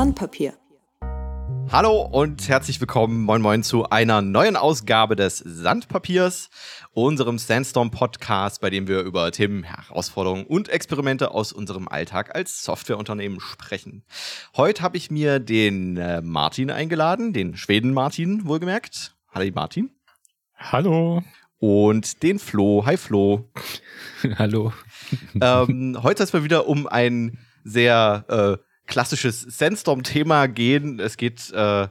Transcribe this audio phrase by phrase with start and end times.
[0.00, 0.54] Sandpapier.
[1.70, 6.48] Hallo und herzlich willkommen, moin moin, zu einer neuen Ausgabe des Sandpapiers,
[6.92, 13.40] unserem Sandstorm-Podcast, bei dem wir über Themen, Herausforderungen und Experimente aus unserem Alltag als Softwareunternehmen
[13.40, 14.02] sprechen.
[14.56, 19.14] Heute habe ich mir den äh, Martin eingeladen, den Schweden-Martin wohlgemerkt.
[19.34, 19.90] Hallo Martin.
[20.56, 21.22] Hallo.
[21.58, 22.86] Und den Flo.
[22.86, 23.50] Hi Flo.
[24.38, 24.72] Hallo.
[25.38, 31.00] Ähm, heute soll es mal wieder um ein sehr äh, klassisches Sandstorm-Thema gehen.
[31.00, 31.88] Es geht äh,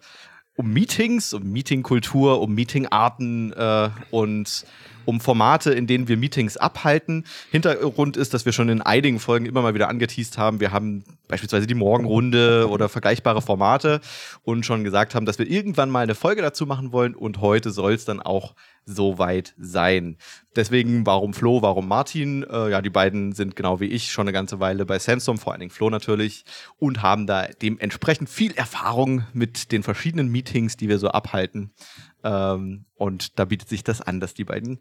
[0.56, 4.66] um Meetings, um Meetingkultur, um Meetingarten äh, und
[5.06, 7.26] um Formate, in denen wir Meetings abhalten.
[7.50, 10.60] Hintergrund ist, dass wir schon in einigen Folgen immer mal wieder angeteased haben.
[10.60, 14.02] Wir haben beispielsweise die Morgenrunde oder vergleichbare Formate
[14.44, 17.72] und schon gesagt haben, dass wir irgendwann mal eine Folge dazu machen wollen und heute
[17.72, 18.54] soll es dann auch
[18.86, 20.18] soweit sein.
[20.56, 22.44] Deswegen, warum Flo, warum Martin?
[22.44, 25.54] Äh, ja, die beiden sind genau wie ich schon eine ganze Weile bei Sandstorm, vor
[25.54, 26.46] allen Dingen Flo natürlich,
[26.78, 31.72] und haben da dementsprechend viel Erfahrung mit den verschiedenen Meetings, die wir so abhalten.
[32.24, 34.80] Ähm, und da bietet sich das an, dass die beiden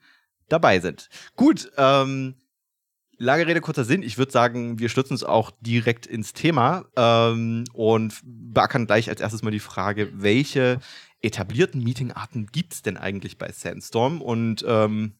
[0.48, 1.08] dabei sind.
[1.36, 2.34] Gut, ähm,
[3.18, 4.02] lange Rede, kurzer Sinn.
[4.02, 9.20] Ich würde sagen, wir stürzen uns auch direkt ins Thema ähm, und beackern gleich als
[9.20, 10.78] erstes mal die Frage, welche
[11.22, 14.20] etablierten Meetingarten gibt es denn eigentlich bei Sandstorm?
[14.20, 15.14] Und ähm,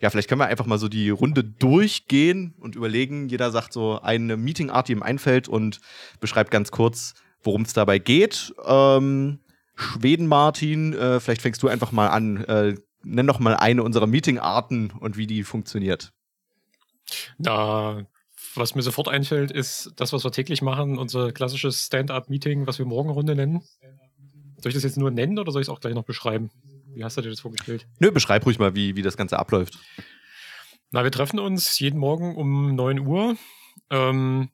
[0.00, 3.28] ja, vielleicht können wir einfach mal so die Runde durchgehen und überlegen.
[3.28, 5.80] Jeder sagt so eine Meetingart, die ihm einfällt und
[6.20, 8.54] beschreibt ganz kurz, worum es dabei geht.
[8.64, 9.40] Ähm,
[9.76, 12.44] Schweden, Martin, äh, vielleicht fängst du einfach mal an.
[12.44, 16.12] Äh, nenn doch mal eine unserer Meetingarten und wie die funktioniert.
[17.38, 18.06] Na,
[18.54, 22.86] was mir sofort einfällt, ist das, was wir täglich machen, unser klassisches Stand-up-Meeting, was wir
[22.86, 23.62] Morgenrunde nennen.
[24.64, 26.50] Soll ich das jetzt nur nennen oder soll ich es auch gleich noch beschreiben?
[26.94, 27.86] Wie hast du dir das vorgestellt?
[27.98, 29.78] Nö, beschreib ruhig mal, wie, wie das Ganze abläuft.
[30.90, 33.36] Na, wir treffen uns jeden Morgen um 9 Uhr.
[33.90, 34.48] Ähm,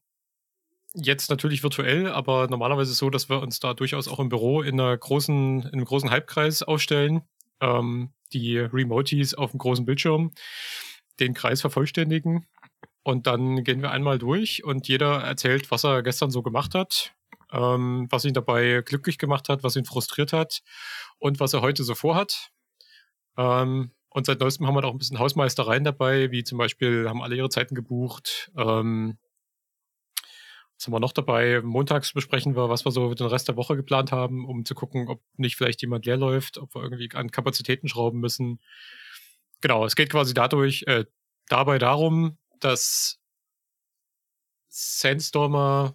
[0.94, 4.80] jetzt natürlich virtuell, aber normalerweise so, dass wir uns da durchaus auch im Büro in,
[4.80, 7.22] einer großen, in einem großen Halbkreis aufstellen.
[7.60, 10.32] Ähm, die Remotees auf dem großen Bildschirm
[11.20, 12.46] den Kreis vervollständigen.
[13.04, 17.14] Und dann gehen wir einmal durch und jeder erzählt, was er gestern so gemacht hat
[17.52, 20.62] ähm, was ihn dabei glücklich gemacht hat, was ihn frustriert hat
[21.18, 22.50] und was er heute so vorhat.
[23.36, 27.22] Ähm, und seit neuestem haben wir auch ein bisschen Hausmeistereien dabei, wie zum Beispiel haben
[27.22, 28.50] alle ihre Zeiten gebucht.
[28.56, 29.18] Ähm,
[30.76, 31.60] was haben wir noch dabei?
[31.62, 35.08] Montags besprechen wir, was wir so den Rest der Woche geplant haben, um zu gucken,
[35.08, 38.60] ob nicht vielleicht jemand leer läuft, ob wir irgendwie an Kapazitäten schrauben müssen.
[39.60, 41.04] Genau, es geht quasi dadurch, äh,
[41.48, 43.18] dabei darum, dass
[44.68, 45.94] Sandstormer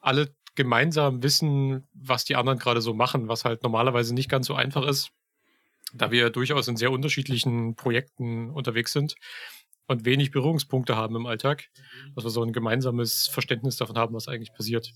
[0.00, 4.54] alle gemeinsam wissen, was die anderen gerade so machen, was halt normalerweise nicht ganz so
[4.54, 5.10] einfach ist,
[5.94, 9.14] da wir durchaus in sehr unterschiedlichen Projekten unterwegs sind
[9.86, 11.68] und wenig Berührungspunkte haben im Alltag,
[12.14, 14.92] dass wir so ein gemeinsames Verständnis davon haben, was eigentlich passiert.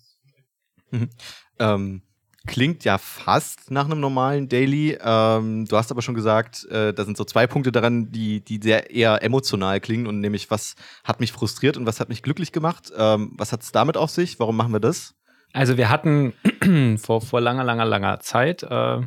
[0.91, 1.10] Mhm.
[1.59, 2.03] Ähm,
[2.47, 4.98] klingt ja fast nach einem normalen Daily.
[5.00, 8.60] Ähm, du hast aber schon gesagt, äh, da sind so zwei Punkte daran, die, die
[8.62, 12.53] sehr eher emotional klingen und nämlich, was hat mich frustriert und was hat mich glücklich
[12.53, 12.91] gemacht.
[12.97, 14.41] Ähm, was hat es damit auf sich?
[14.41, 15.15] Warum machen wir das?
[15.53, 16.34] Also wir hatten
[16.99, 19.00] vor, vor langer, langer, langer Zeit äh,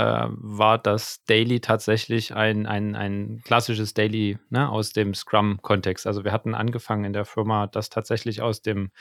[0.00, 6.06] äh, war das Daily tatsächlich ein, ein, ein klassisches Daily ne, aus dem Scrum-Kontext.
[6.06, 8.92] Also wir hatten angefangen in der Firma, das tatsächlich aus dem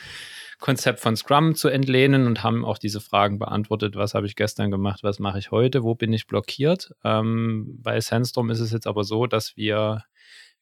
[0.59, 4.71] Konzept von Scrum zu entlehnen und haben auch diese Fragen beantwortet, was habe ich gestern
[4.71, 6.91] gemacht, was mache ich heute, wo bin ich blockiert.
[7.05, 10.03] Ähm, bei Sandstorm ist es jetzt aber so, dass wir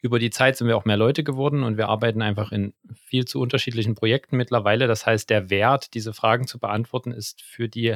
[0.01, 3.25] über die Zeit sind wir auch mehr Leute geworden und wir arbeiten einfach in viel
[3.25, 4.87] zu unterschiedlichen Projekten mittlerweile.
[4.87, 7.95] Das heißt, der Wert, diese Fragen zu beantworten, ist für die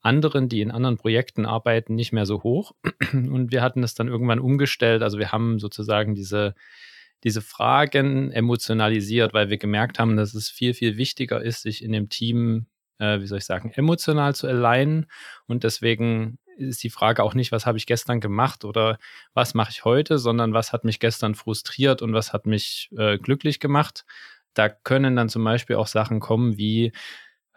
[0.00, 2.72] anderen, die in anderen Projekten arbeiten, nicht mehr so hoch.
[3.12, 5.02] Und wir hatten es dann irgendwann umgestellt.
[5.02, 6.54] Also wir haben sozusagen diese
[7.24, 11.92] diese Fragen emotionalisiert, weil wir gemerkt haben, dass es viel, viel wichtiger ist, sich in
[11.92, 12.66] dem Team,
[12.98, 15.06] äh, wie soll ich sagen, emotional zu alignen.
[15.46, 18.98] Und deswegen ist die Frage auch nicht, was habe ich gestern gemacht oder
[19.34, 23.18] was mache ich heute, sondern was hat mich gestern frustriert und was hat mich äh,
[23.18, 24.04] glücklich gemacht.
[24.54, 26.92] Da können dann zum Beispiel auch Sachen kommen wie,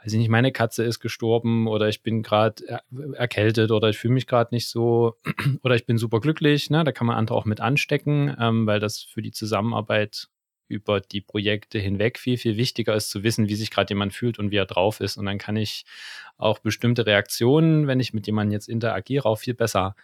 [0.03, 2.81] weiß ich nicht, meine Katze ist gestorben oder ich bin gerade
[3.13, 5.15] erkältet oder ich fühle mich gerade nicht so
[5.63, 6.69] oder ich bin super glücklich.
[6.69, 6.83] Ne?
[6.83, 10.27] Da kann man andere auch mit anstecken, ähm, weil das für die Zusammenarbeit
[10.69, 14.39] über die Projekte hinweg viel, viel wichtiger ist zu wissen, wie sich gerade jemand fühlt
[14.39, 15.17] und wie er drauf ist.
[15.17, 15.83] Und dann kann ich
[16.37, 19.95] auch bestimmte Reaktionen, wenn ich mit jemandem jetzt interagiere, auch viel besser,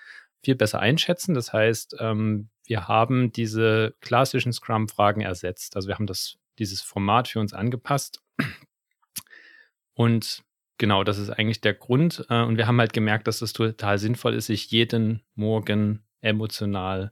[0.43, 1.33] viel besser einschätzen.
[1.33, 5.75] Das heißt, ähm, wir haben diese klassischen Scrum-Fragen ersetzt.
[5.75, 8.21] Also wir haben das, dieses Format für uns angepasst
[9.95, 10.43] und
[10.77, 12.25] genau, das ist eigentlich der Grund.
[12.29, 17.11] Äh, und wir haben halt gemerkt, dass es total sinnvoll ist, sich jeden Morgen emotional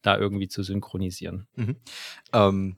[0.00, 1.46] da irgendwie zu synchronisieren.
[1.54, 1.76] Mhm.
[2.32, 2.76] Ähm,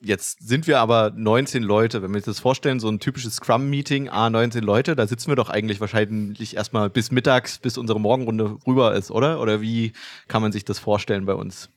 [0.00, 2.02] Jetzt sind wir aber 19 Leute.
[2.02, 5.36] Wenn wir uns das vorstellen, so ein typisches Scrum-Meeting, A, 19 Leute, da sitzen wir
[5.36, 9.40] doch eigentlich wahrscheinlich erstmal bis mittags, bis unsere Morgenrunde rüber ist, oder?
[9.40, 9.92] Oder wie
[10.28, 11.70] kann man sich das vorstellen bei uns?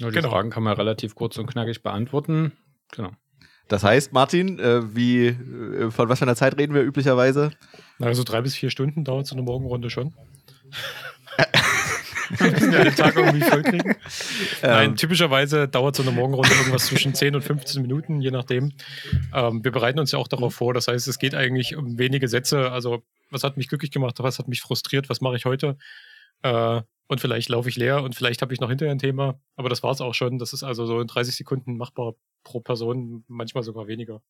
[0.00, 0.30] Ja, die genau.
[0.30, 2.52] Fragen kann man relativ kurz und knackig beantworten.
[2.92, 3.12] Genau.
[3.68, 7.52] Das heißt, Martin, äh, wie, äh, von was für einer Zeit reden wir üblicherweise?
[7.98, 10.12] Also drei bis vier Stunden dauert so eine Morgenrunde schon.
[12.38, 13.94] Wir müssen ja den Tag irgendwie vollkriegen.
[14.62, 14.70] Ähm.
[14.70, 18.72] Nein, typischerweise dauert so eine Morgenrunde irgendwas zwischen 10 und 15 Minuten, je nachdem.
[19.34, 20.74] Ähm, wir bereiten uns ja auch darauf vor.
[20.74, 22.70] Das heißt, es geht eigentlich um wenige Sätze.
[22.70, 25.76] Also, was hat mich glücklich gemacht, was hat mich frustriert, was mache ich heute?
[26.42, 29.40] Äh, und vielleicht laufe ich leer und vielleicht habe ich noch hinterher ein Thema.
[29.56, 30.38] Aber das war es auch schon.
[30.38, 32.14] Das ist also so in 30 Sekunden machbar
[32.44, 34.22] pro Person, manchmal sogar weniger.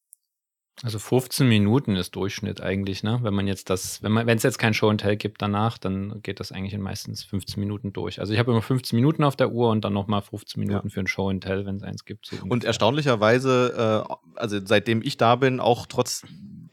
[0.83, 3.21] Also 15 Minuten ist Durchschnitt eigentlich, ne?
[3.23, 5.79] Wenn man jetzt das, wenn man, wenn es jetzt kein Show and Tell gibt danach,
[5.79, 8.19] dann geht das eigentlich in meistens 15 Minuten durch.
[8.19, 10.93] Also ich habe immer 15 Minuten auf der Uhr und dann nochmal 15 Minuten ja.
[10.93, 12.27] für ein Show and Tell, wenn es eins gibt.
[12.27, 16.25] So und erstaunlicherweise, äh, also seitdem ich da bin, auch trotz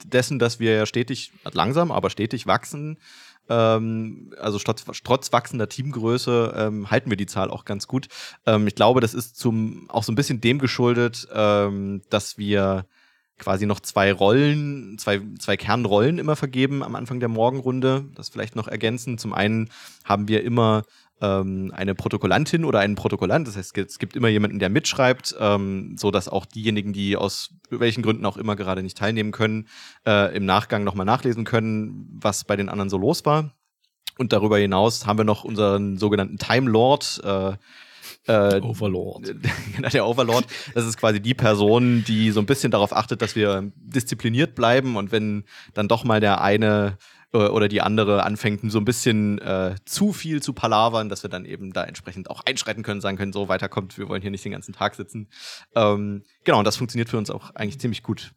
[0.06, 2.98] dessen, dass wir ja stetig, langsam, aber stetig wachsen,
[3.50, 8.08] ähm, also trotz, trotz wachsender Teamgröße ähm, halten wir die Zahl auch ganz gut.
[8.46, 12.86] Ähm, ich glaube, das ist zum auch so ein bisschen dem geschuldet, ähm, dass wir
[13.40, 18.06] quasi noch zwei Rollen, zwei, zwei Kernrollen immer vergeben am Anfang der Morgenrunde.
[18.16, 19.18] Das vielleicht noch ergänzen.
[19.18, 19.70] Zum einen
[20.04, 20.84] haben wir immer
[21.22, 23.48] ähm, eine Protokollantin oder einen Protokollant.
[23.48, 27.56] Das heißt, es gibt immer jemanden, der mitschreibt, ähm, so dass auch diejenigen, die aus
[27.70, 29.68] welchen Gründen auch immer gerade nicht teilnehmen können,
[30.06, 33.54] äh, im Nachgang nochmal nachlesen können, was bei den anderen so los war.
[34.18, 37.54] Und darüber hinaus haben wir noch unseren sogenannten Time Lord, äh,
[38.28, 39.36] äh, Overlord.
[39.76, 43.36] Genau, der Overlord, das ist quasi die Person, die so ein bisschen darauf achtet, dass
[43.36, 46.98] wir diszipliniert bleiben und wenn dann doch mal der eine
[47.34, 51.30] äh, oder die andere anfängt, so ein bisschen äh, zu viel zu palavern, dass wir
[51.30, 54.46] dann eben da entsprechend auch einschreiten können, sagen können, so weiterkommt, wir wollen hier nicht
[54.46, 55.28] den ganzen Tag sitzen.
[55.76, 58.32] Ähm, genau, und das funktioniert für uns auch eigentlich ziemlich gut.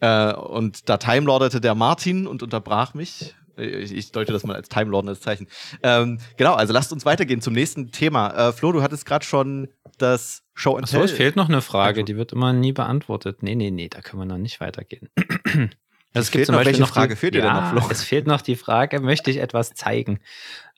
[0.00, 3.34] Äh, und da timelordete der Martin und unterbrach mich.
[3.56, 5.48] Ich, ich deute das mal als Time als Zeichen.
[5.82, 8.48] Ähm, genau, also lasst uns weitergehen zum nächsten Thema.
[8.48, 9.68] Äh, Flo, du hattest gerade schon
[9.98, 13.42] das Show and Achso, es fehlt noch eine Frage, die wird immer nie beantwortet.
[13.42, 15.08] Nee, nee, nee, da können wir noch nicht weitergehen.
[16.14, 17.92] Also es gibt zum noch, Beispiel noch Frage die, fehlt dir ja, denn noch, Flo?
[17.92, 20.20] Es fehlt noch die Frage, möchte ich etwas zeigen?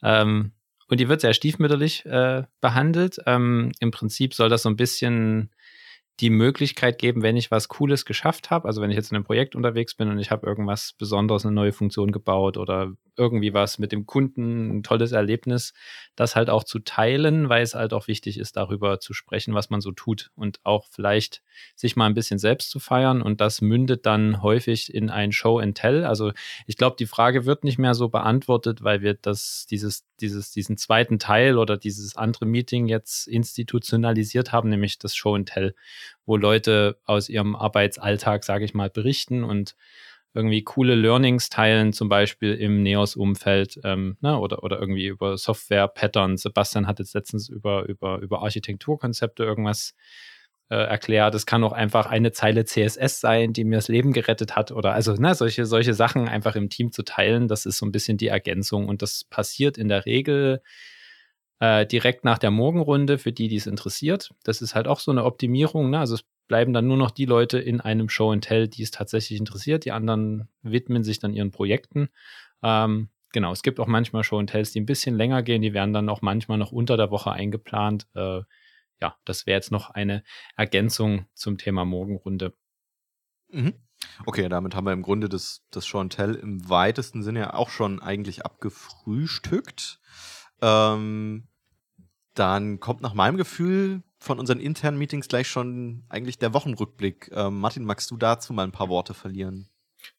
[0.02, 0.50] Ähm,
[0.88, 3.18] und die wird sehr stiefmütterlich äh, behandelt.
[3.24, 5.50] Ähm, Im Prinzip soll das so ein bisschen
[6.20, 9.24] die Möglichkeit geben, wenn ich was Cooles geschafft habe, also wenn ich jetzt in einem
[9.24, 13.78] Projekt unterwegs bin und ich habe irgendwas Besonderes, eine neue Funktion gebaut oder irgendwie was
[13.78, 15.74] mit dem Kunden, ein tolles Erlebnis,
[16.16, 19.70] das halt auch zu teilen, weil es halt auch wichtig ist, darüber zu sprechen, was
[19.70, 21.42] man so tut und auch vielleicht
[21.74, 25.58] sich mal ein bisschen selbst zu feiern und das mündet dann häufig in ein Show
[25.58, 26.04] and Tell.
[26.04, 26.32] Also
[26.66, 30.76] ich glaube, die Frage wird nicht mehr so beantwortet, weil wir das, dieses, dieses, diesen
[30.76, 35.74] zweiten Teil oder dieses andere Meeting jetzt institutionalisiert haben, nämlich das Show and Tell,
[36.26, 39.74] wo Leute aus ihrem Arbeitsalltag, sage ich mal, berichten und
[40.34, 46.42] irgendwie coole Learnings teilen, zum Beispiel im NEOS-Umfeld ähm, ne, oder, oder irgendwie über Software-Patterns.
[46.42, 49.94] Sebastian hat jetzt letztens über, über, über Architekturkonzepte irgendwas
[50.70, 51.34] äh, erklärt.
[51.34, 54.92] Es kann auch einfach eine Zeile CSS sein, die mir das Leben gerettet hat oder
[54.92, 57.48] also ne, solche, solche Sachen einfach im Team zu teilen.
[57.48, 60.60] Das ist so ein bisschen die Ergänzung und das passiert in der Regel
[61.60, 64.34] äh, direkt nach der Morgenrunde für die, die es interessiert.
[64.44, 65.90] Das ist halt auch so eine Optimierung.
[65.90, 65.98] Ne?
[65.98, 68.90] Also es bleiben dann nur noch die Leute in einem Show and Tell, die es
[68.90, 69.84] tatsächlich interessiert.
[69.84, 72.08] Die anderen widmen sich dann ihren Projekten.
[72.62, 75.62] Ähm, genau, es gibt auch manchmal Show and Tells, die ein bisschen länger gehen.
[75.62, 78.06] Die werden dann auch manchmal noch unter der Woche eingeplant.
[78.14, 78.40] Äh,
[79.00, 80.24] ja, das wäre jetzt noch eine
[80.56, 82.54] Ergänzung zum Thema Morgenrunde.
[83.50, 83.74] Mhm.
[84.26, 87.54] Okay, damit haben wir im Grunde das, das Show and Tell im weitesten Sinne ja
[87.54, 90.00] auch schon eigentlich abgefrühstückt.
[90.60, 91.47] Ähm,
[92.38, 97.30] dann kommt nach meinem Gefühl von unseren internen Meetings gleich schon eigentlich der Wochenrückblick.
[97.32, 99.68] Ähm, Martin, magst du dazu mal ein paar Worte verlieren?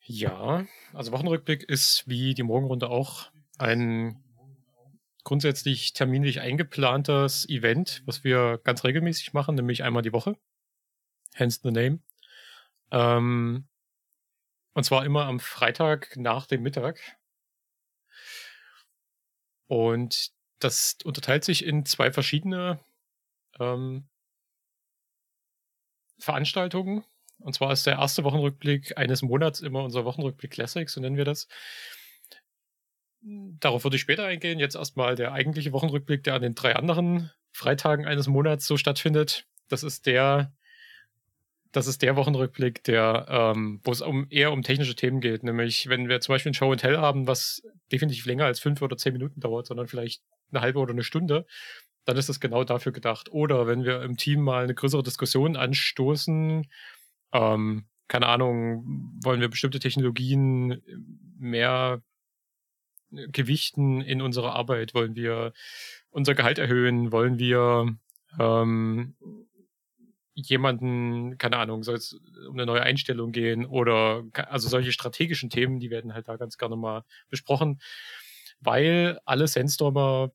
[0.03, 4.23] Ja, also Wochenrückblick ist wie die Morgenrunde auch ein
[5.23, 10.35] grundsätzlich terminlich eingeplantes Event, was wir ganz regelmäßig machen, nämlich einmal die Woche.
[11.33, 11.99] Hence the name.
[12.91, 13.67] Ähm,
[14.73, 16.99] und zwar immer am Freitag nach dem Mittag.
[19.67, 22.79] Und das unterteilt sich in zwei verschiedene
[23.59, 24.07] ähm,
[26.19, 27.03] Veranstaltungen.
[27.39, 31.25] Und zwar ist der erste Wochenrückblick eines Monats immer unser Wochenrückblick Classic, so nennen wir
[31.25, 31.47] das.
[33.21, 34.59] Darauf würde ich später eingehen.
[34.59, 39.45] Jetzt erstmal der eigentliche Wochenrückblick, der an den drei anderen Freitagen eines Monats so stattfindet.
[39.67, 40.53] Das ist der,
[41.71, 45.43] das ist der Wochenrückblick, der, ähm, wo es um, eher um technische Themen geht.
[45.43, 47.61] Nämlich, wenn wir zum Beispiel ein Show and Tell haben, was
[47.91, 51.45] definitiv länger als fünf oder zehn Minuten dauert, sondern vielleicht eine halbe oder eine Stunde,
[52.05, 53.29] dann ist das genau dafür gedacht.
[53.31, 56.67] Oder wenn wir im Team mal eine größere Diskussion anstoßen,
[57.33, 58.83] ähm, keine Ahnung,
[59.23, 60.81] wollen wir bestimmte Technologien
[61.37, 62.01] mehr
[63.11, 64.93] gewichten in unserer Arbeit?
[64.93, 65.53] Wollen wir
[66.09, 67.11] unser Gehalt erhöhen?
[67.11, 67.95] Wollen wir
[68.39, 69.15] ähm,
[70.33, 75.79] jemanden, keine Ahnung, soll es um eine neue Einstellung gehen oder also solche strategischen Themen,
[75.79, 77.79] die werden halt da ganz gerne mal besprochen,
[78.59, 80.31] weil alle Sandstormer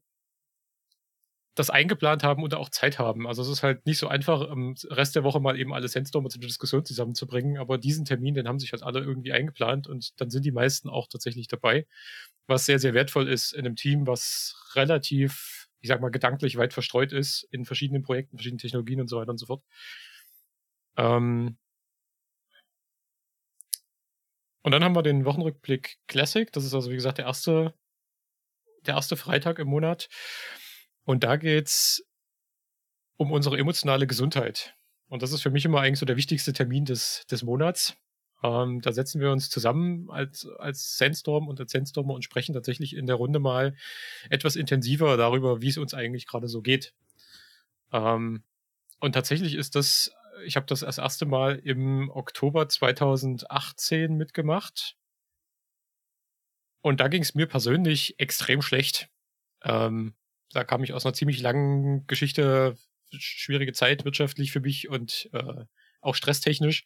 [1.55, 3.27] das eingeplant haben und auch Zeit haben.
[3.27, 6.29] Also es ist halt nicht so einfach, im Rest der Woche mal eben alle Sandstormer
[6.29, 10.21] zu der Diskussion zusammenzubringen, aber diesen Termin, den haben sich halt alle irgendwie eingeplant und
[10.21, 11.87] dann sind die meisten auch tatsächlich dabei,
[12.47, 16.73] was sehr, sehr wertvoll ist in einem Team, was relativ ich sag mal, gedanklich weit
[16.73, 19.63] verstreut ist in verschiedenen Projekten, verschiedenen Technologien und so weiter und so fort.
[20.97, 21.59] Ähm
[24.63, 26.51] und dann haben wir den Wochenrückblick Classic.
[26.53, 27.75] Das ist also, wie gesagt, der erste,
[28.87, 30.09] der erste Freitag im Monat.
[31.05, 32.05] Und da geht's
[33.17, 34.75] um unsere emotionale Gesundheit.
[35.09, 37.97] Und das ist für mich immer eigentlich so der wichtigste Termin des, des Monats.
[38.43, 42.97] Ähm, da setzen wir uns zusammen als, als Sandstorm und als Sandstormer und sprechen tatsächlich
[42.97, 43.77] in der Runde mal
[44.29, 46.95] etwas intensiver darüber, wie es uns eigentlich gerade so geht.
[47.93, 48.43] Ähm,
[49.01, 50.13] und tatsächlich ist das,
[50.45, 54.97] ich habe das das erste Mal im Oktober 2018 mitgemacht.
[56.81, 59.09] Und da ging es mir persönlich extrem schlecht.
[59.63, 60.15] Ähm,
[60.51, 62.77] da kam ich aus einer ziemlich langen Geschichte,
[63.11, 65.65] schwierige Zeit wirtschaftlich für mich und äh,
[66.01, 66.85] auch stresstechnisch.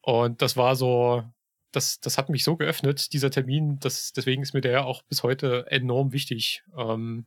[0.00, 1.24] Und das war so,
[1.72, 3.78] das, das hat mich so geöffnet, dieser Termin.
[3.80, 7.26] Das, deswegen ist mir der auch bis heute enorm wichtig, ähm,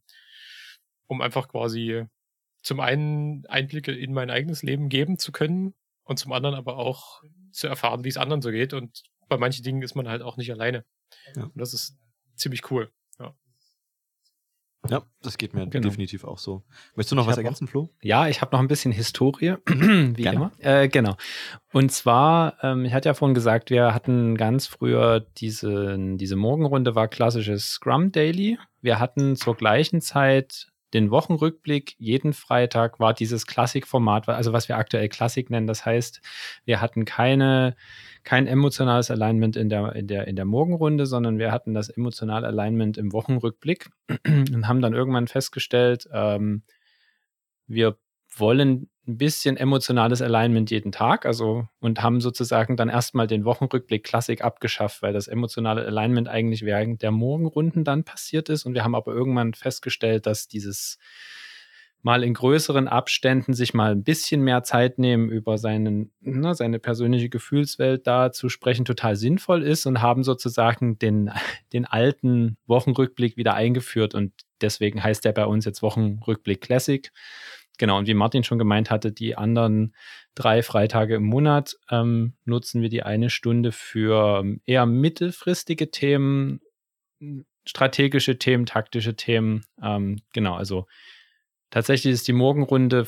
[1.08, 2.06] um einfach quasi
[2.64, 7.22] zum einen Einblicke in mein eigenes Leben geben zu können und zum anderen aber auch
[7.52, 8.74] zu erfahren, wie es anderen so geht.
[8.74, 10.86] Und bei manchen Dingen ist man halt auch nicht alleine.
[11.36, 11.44] Ja.
[11.44, 11.98] Und das ist
[12.36, 12.92] ziemlich cool.
[14.90, 15.88] Ja, das geht mir genau.
[15.88, 16.64] definitiv auch so.
[16.96, 17.90] Möchtest du noch ich was ergänzen, Flo?
[18.02, 20.36] Ja, ich habe noch ein bisschen Historie, wie Gerne.
[20.36, 20.52] immer.
[20.58, 21.16] Äh, genau.
[21.72, 26.96] Und zwar, ähm, ich hatte ja vorhin gesagt, wir hatten ganz früher diese, diese Morgenrunde
[26.96, 28.58] war klassisches Scrum Daily.
[28.82, 31.96] Wir hatten zur gleichen Zeit den Wochenrückblick.
[31.98, 35.68] Jeden Freitag war dieses Klassikformat, also was wir aktuell Klassik nennen.
[35.68, 36.22] Das heißt,
[36.66, 37.76] wir hatten keine,
[38.24, 42.48] kein emotionales Alignment in der, in, der, in der Morgenrunde, sondern wir hatten das emotionale
[42.48, 43.90] Alignment im Wochenrückblick
[44.28, 46.64] und haben dann irgendwann festgestellt, ähm,
[47.68, 47.98] wir
[48.36, 54.04] wollen ein bisschen emotionales Alignment jeden Tag, also und haben sozusagen dann erstmal den Wochenrückblick
[54.04, 58.66] Klassik abgeschafft, weil das emotionale Alignment eigentlich während der Morgenrunden dann passiert ist.
[58.66, 61.00] Und wir haben aber irgendwann festgestellt, dass dieses
[62.04, 66.80] mal in größeren Abständen sich mal ein bisschen mehr Zeit nehmen, über seinen, ne, seine
[66.80, 71.32] persönliche Gefühlswelt da zu sprechen, total sinnvoll ist und haben sozusagen den,
[71.74, 77.12] den alten Wochenrückblick wieder eingeführt und deswegen heißt der bei uns jetzt Wochenrückblick Classic.
[77.78, 79.96] Genau, und wie Martin schon gemeint hatte, die anderen
[80.36, 86.62] drei Freitage im Monat ähm, nutzen wir die eine Stunde für ähm, eher mittelfristige Themen,
[87.66, 89.66] strategische Themen, taktische Themen.
[89.82, 90.86] Ähm, genau, also
[91.70, 93.08] tatsächlich ist die Morgenrunde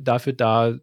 [0.00, 0.78] dafür da,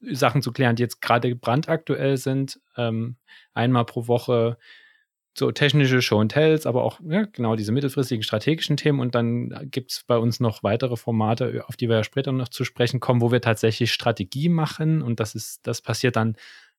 [0.00, 2.60] Sachen zu klären, die jetzt gerade brandaktuell sind.
[2.76, 3.16] Ähm,
[3.54, 4.58] einmal pro Woche
[5.38, 9.00] so technische Show and Tells, aber auch ja, genau diese mittelfristigen strategischen Themen.
[9.00, 12.48] Und dann gibt es bei uns noch weitere Formate, auf die wir ja später noch
[12.48, 15.02] zu sprechen kommen, wo wir tatsächlich Strategie machen.
[15.02, 16.36] Und das ist, das passiert dann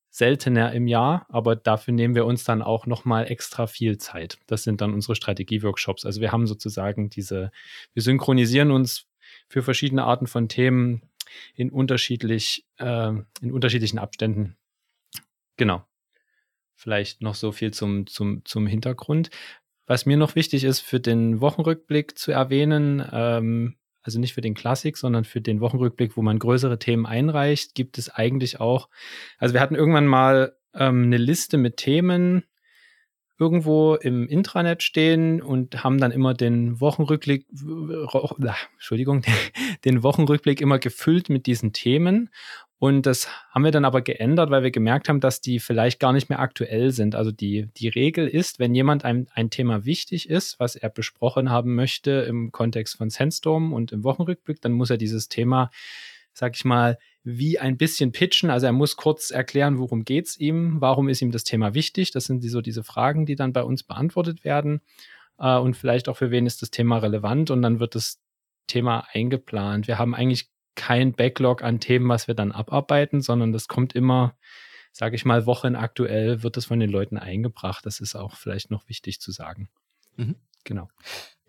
[0.10, 4.40] seltener im Jahr, aber dafür nehmen wir uns dann auch nochmal extra viel Zeit.
[4.48, 6.06] Das sind dann unsere Strategie-Workshops.
[6.06, 7.52] Also wir haben sozusagen diese,
[7.94, 9.06] wir synchronisieren uns
[9.48, 11.04] für verschiedene Arten von Themen
[11.54, 13.12] in unterschiedlich, äh,
[13.42, 14.58] in unterschiedlichen Abständen.
[15.58, 15.86] Genau.
[16.80, 19.32] Vielleicht noch so viel zum, zum, zum Hintergrund.
[19.88, 24.54] Was mir noch wichtig ist, für den Wochenrückblick zu erwähnen, ähm, also nicht für den
[24.54, 28.90] Klassik, sondern für den Wochenrückblick, wo man größere Themen einreicht, gibt es eigentlich auch,
[29.40, 32.44] also wir hatten irgendwann mal ähm, eine Liste mit Themen
[33.40, 39.24] irgendwo im Intranet stehen und haben dann immer den Wochenrückblick, äh, Entschuldigung,
[39.86, 42.30] den Wochenrückblick immer gefüllt mit diesen Themen.
[42.80, 46.14] Und das haben wir dann aber geändert, weil wir gemerkt haben, dass die vielleicht gar
[46.14, 47.16] nicht mehr aktuell sind.
[47.16, 51.50] Also die, die Regel ist, wenn jemand ein, ein Thema wichtig ist, was er besprochen
[51.50, 55.72] haben möchte im Kontext von Sandstorm und im Wochenrückblick, dann muss er dieses Thema,
[56.34, 58.52] sag ich mal, wie ein bisschen pitchen.
[58.52, 62.12] Also er muss kurz erklären, worum geht's ihm, warum ist ihm das Thema wichtig.
[62.12, 64.82] Das sind so diese Fragen, die dann bei uns beantwortet werden.
[65.40, 67.50] Äh, und vielleicht auch für wen ist das Thema relevant.
[67.50, 68.20] Und dann wird das
[68.68, 69.88] Thema eingeplant.
[69.88, 74.38] Wir haben eigentlich kein Backlog an Themen, was wir dann abarbeiten, sondern das kommt immer,
[74.94, 77.86] sage ich mal, wochenaktuell wird das von den Leuten eingebracht.
[77.86, 79.70] Das ist auch vielleicht noch wichtig zu sagen.
[80.16, 80.36] Mhm.
[80.64, 80.88] Genau.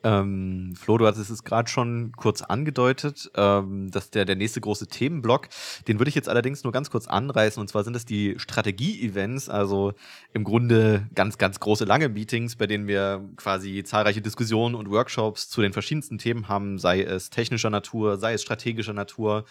[0.05, 4.87] Ähm, Flo, du hattest es gerade schon kurz angedeutet, ähm, dass der, der nächste große
[4.87, 5.49] Themenblock,
[5.89, 9.49] den würde ich jetzt allerdings nur ganz kurz anreißen, und zwar sind es die Strategie-Events,
[9.49, 9.95] also
[10.33, 15.49] im Grunde ganz, ganz große lange Meetings, bei denen wir quasi zahlreiche Diskussionen und Workshops
[15.49, 19.47] zu den verschiedensten Themen haben, sei es technischer Natur, sei es strategischer Natur,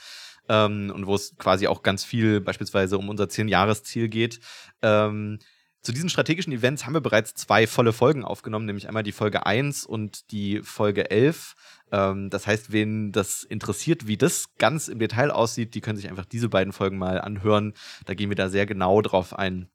[0.50, 4.40] ähm, und wo es quasi auch ganz viel beispielsweise um unser Zehn-Jahres-Ziel geht.
[4.82, 5.40] Ähm,
[5.82, 9.46] zu diesen strategischen Events haben wir bereits zwei volle Folgen aufgenommen, nämlich einmal die Folge
[9.46, 11.56] 1 und die Folge 11.
[11.92, 16.10] Ähm, das heißt, wen das interessiert, wie das ganz im Detail aussieht, die können sich
[16.10, 17.74] einfach diese beiden Folgen mal anhören.
[18.06, 19.70] Da gehen wir da sehr genau drauf ein.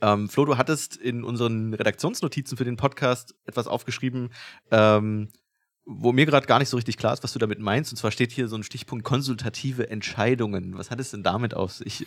[0.00, 4.30] Ähm, Flo, du hattest in unseren Redaktionsnotizen für den Podcast etwas aufgeschrieben,
[4.70, 5.28] ähm,
[5.84, 7.92] wo mir gerade gar nicht so richtig klar ist, was du damit meinst.
[7.92, 10.76] Und zwar steht hier so ein Stichpunkt konsultative Entscheidungen.
[10.76, 12.06] Was hat es denn damit auf sich?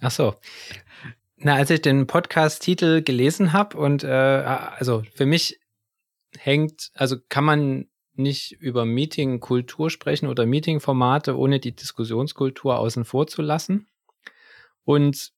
[0.00, 0.36] Ach so.
[1.38, 5.60] Na, als ich den Podcast-Titel gelesen habe und äh, also für mich
[6.38, 13.26] hängt, also kann man nicht über Meeting-Kultur sprechen oder Meeting-Formate, ohne die Diskussionskultur außen vor
[13.26, 13.86] zu lassen.
[14.84, 15.32] Und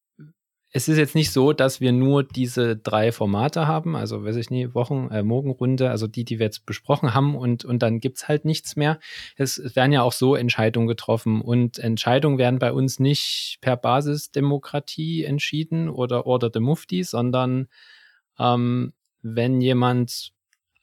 [0.71, 4.51] es ist jetzt nicht so, dass wir nur diese drei Formate haben, also weiß ich
[4.51, 8.29] nie, Wochen, äh, Morgenrunde, also die, die wir jetzt besprochen haben und, und dann gibt's
[8.29, 8.99] halt nichts mehr.
[9.37, 15.25] Es werden ja auch so Entscheidungen getroffen und Entscheidungen werden bei uns nicht per Basisdemokratie
[15.25, 17.69] entschieden oder Order the Mufti, sondern
[18.39, 20.33] ähm, wenn jemand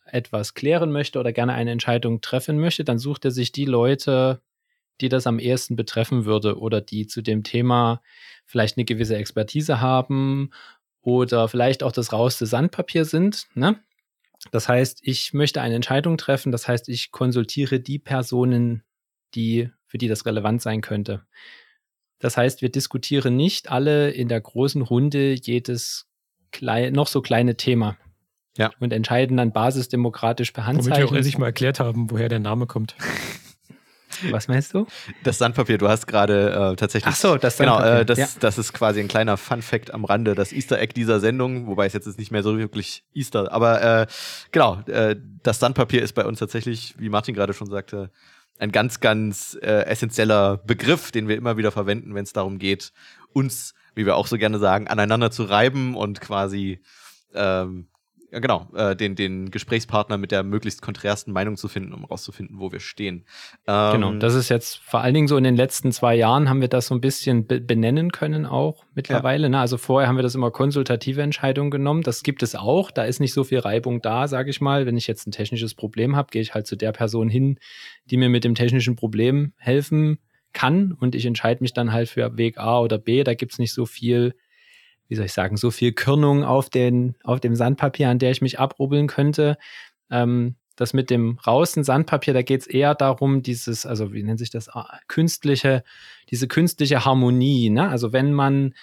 [0.06, 4.42] etwas klären möchte oder gerne eine Entscheidung treffen möchte, dann sucht er sich die Leute,
[5.02, 8.02] die das am ehesten betreffen würde oder die zu dem Thema
[8.46, 10.52] vielleicht eine gewisse Expertise haben
[11.02, 13.48] oder vielleicht auch das rauste Sandpapier sind.
[13.54, 13.80] Ne?
[14.52, 16.52] Das heißt, ich möchte eine Entscheidung treffen.
[16.52, 18.84] Das heißt, ich konsultiere die Personen,
[19.34, 21.26] die, für die das relevant sein könnte.
[22.20, 26.08] Das heißt, wir diskutieren nicht alle in der großen Runde jedes
[26.52, 27.98] klein, noch so kleine Thema.
[28.58, 28.72] Ja.
[28.80, 30.92] Und entscheiden dann basisdemokratisch per Handzeichen.
[30.92, 32.96] Womit wir auch endlich mal erklärt haben, woher der Name kommt.
[34.32, 34.88] Was meinst du?
[35.24, 37.14] Das Sandpapier, du hast gerade äh, tatsächlich.
[37.14, 37.86] Ach so, das Sandpapier.
[37.86, 38.28] Genau, äh, das, ja.
[38.40, 41.94] das ist quasi ein kleiner Fun-Fact am Rande, das Easter Egg dieser Sendung, wobei es
[41.94, 43.52] jetzt ist nicht mehr so wirklich Easter.
[43.52, 44.08] Aber äh,
[44.52, 48.12] genau, äh, das Sandpapier ist bei uns tatsächlich, wie Martin gerade schon sagte,
[48.58, 52.94] ein ganz, ganz äh, essentieller Begriff, den wir immer wieder verwenden, wenn es darum geht,
[53.34, 56.82] uns, wie wir auch so gerne sagen, aneinander zu reiben und quasi
[57.34, 57.88] ähm,
[58.36, 62.60] ja, genau, äh, den, den Gesprächspartner mit der möglichst konträrsten Meinung zu finden, um rauszufinden,
[62.60, 63.24] wo wir stehen.
[63.66, 66.60] Ähm, genau, das ist jetzt vor allen Dingen so in den letzten zwei Jahren haben
[66.60, 69.44] wir das so ein bisschen be benennen können auch mittlerweile.
[69.44, 69.50] Ja.
[69.50, 69.60] Ne?
[69.60, 72.02] Also vorher haben wir das immer konsultative Entscheidungen genommen.
[72.02, 72.92] Das gibt es auch.
[72.92, 74.86] Da ist nicht so viel Reibung da, sage ich mal.
[74.86, 77.58] Wenn ich jetzt ein technisches Problem habe, gehe ich halt zu der Person hin,
[78.12, 80.20] die mir mit dem technischen Problem helfen
[80.52, 83.24] kann und ich entscheide mich dann halt für Weg A oder B.
[83.24, 84.34] Da gibt es nicht so viel
[85.08, 88.42] wie soll ich sagen, so viel Körnung auf, den, auf dem Sandpapier, an der ich
[88.42, 89.58] mich abrubbeln könnte.
[90.10, 94.40] Ähm, das mit dem raußen Sandpapier, da geht es eher darum, dieses, also wie nennt
[94.40, 94.70] sich das,
[95.08, 95.84] künstliche,
[96.30, 97.70] diese künstliche Harmonie.
[97.70, 97.88] Ne?
[97.88, 98.74] Also wenn man,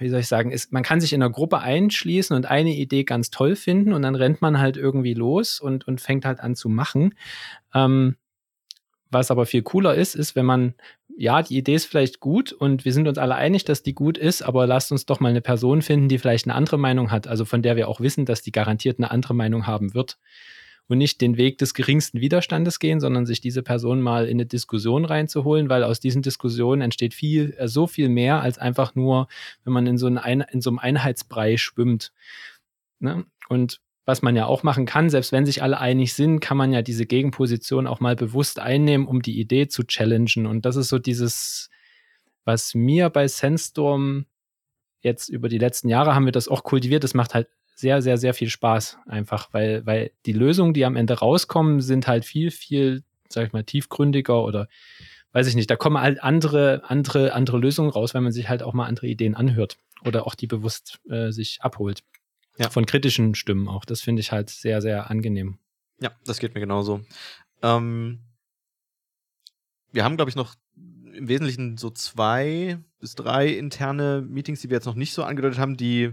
[0.00, 3.04] wie soll ich sagen, ist, man kann sich in einer Gruppe einschließen und eine Idee
[3.04, 6.56] ganz toll finden und dann rennt man halt irgendwie los und, und fängt halt an
[6.56, 7.14] zu machen.
[7.74, 8.16] Ähm,
[9.10, 10.74] was aber viel cooler ist, ist, wenn man,
[11.16, 14.18] ja, die Idee ist vielleicht gut und wir sind uns alle einig, dass die gut
[14.18, 17.26] ist, aber lasst uns doch mal eine Person finden, die vielleicht eine andere Meinung hat,
[17.26, 20.18] also von der wir auch wissen, dass die garantiert eine andere Meinung haben wird.
[20.88, 24.46] Und nicht den Weg des geringsten Widerstandes gehen, sondern sich diese Person mal in eine
[24.46, 29.28] Diskussion reinzuholen, weil aus diesen Diskussionen entsteht viel, äh, so viel mehr als einfach nur,
[29.64, 32.12] wenn man in so, ein, in so einem Einheitsbrei schwimmt.
[32.98, 33.24] Ne?
[33.48, 36.72] Und was man ja auch machen kann, selbst wenn sich alle einig sind, kann man
[36.72, 40.46] ja diese Gegenposition auch mal bewusst einnehmen, um die Idee zu challengen.
[40.46, 41.70] Und das ist so dieses,
[42.44, 44.26] was mir bei Sandstorm
[45.02, 47.04] jetzt über die letzten Jahre haben wir das auch kultiviert.
[47.04, 50.96] Das macht halt sehr, sehr, sehr viel Spaß einfach, weil, weil die Lösungen, die am
[50.96, 54.68] Ende rauskommen, sind halt viel, viel, sag ich mal, tiefgründiger oder
[55.32, 58.62] weiß ich nicht, da kommen halt andere, andere, andere Lösungen raus, wenn man sich halt
[58.62, 62.02] auch mal andere Ideen anhört oder auch die bewusst äh, sich abholt.
[62.58, 62.70] Ja.
[62.70, 63.84] Von kritischen Stimmen auch.
[63.84, 65.58] Das finde ich halt sehr, sehr angenehm.
[66.00, 67.00] Ja, das geht mir genauso.
[67.62, 68.20] Ähm,
[69.92, 70.54] wir haben, glaube ich, noch
[71.14, 75.58] im Wesentlichen so zwei bis drei interne Meetings, die wir jetzt noch nicht so angedeutet
[75.58, 76.12] haben, die äh,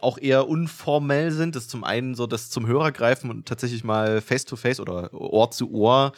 [0.00, 1.56] auch eher unformell sind.
[1.56, 5.12] Das ist zum einen so das zum Hörer greifen und tatsächlich mal face-to-face -face oder
[5.12, 6.12] Ohr zu Ohr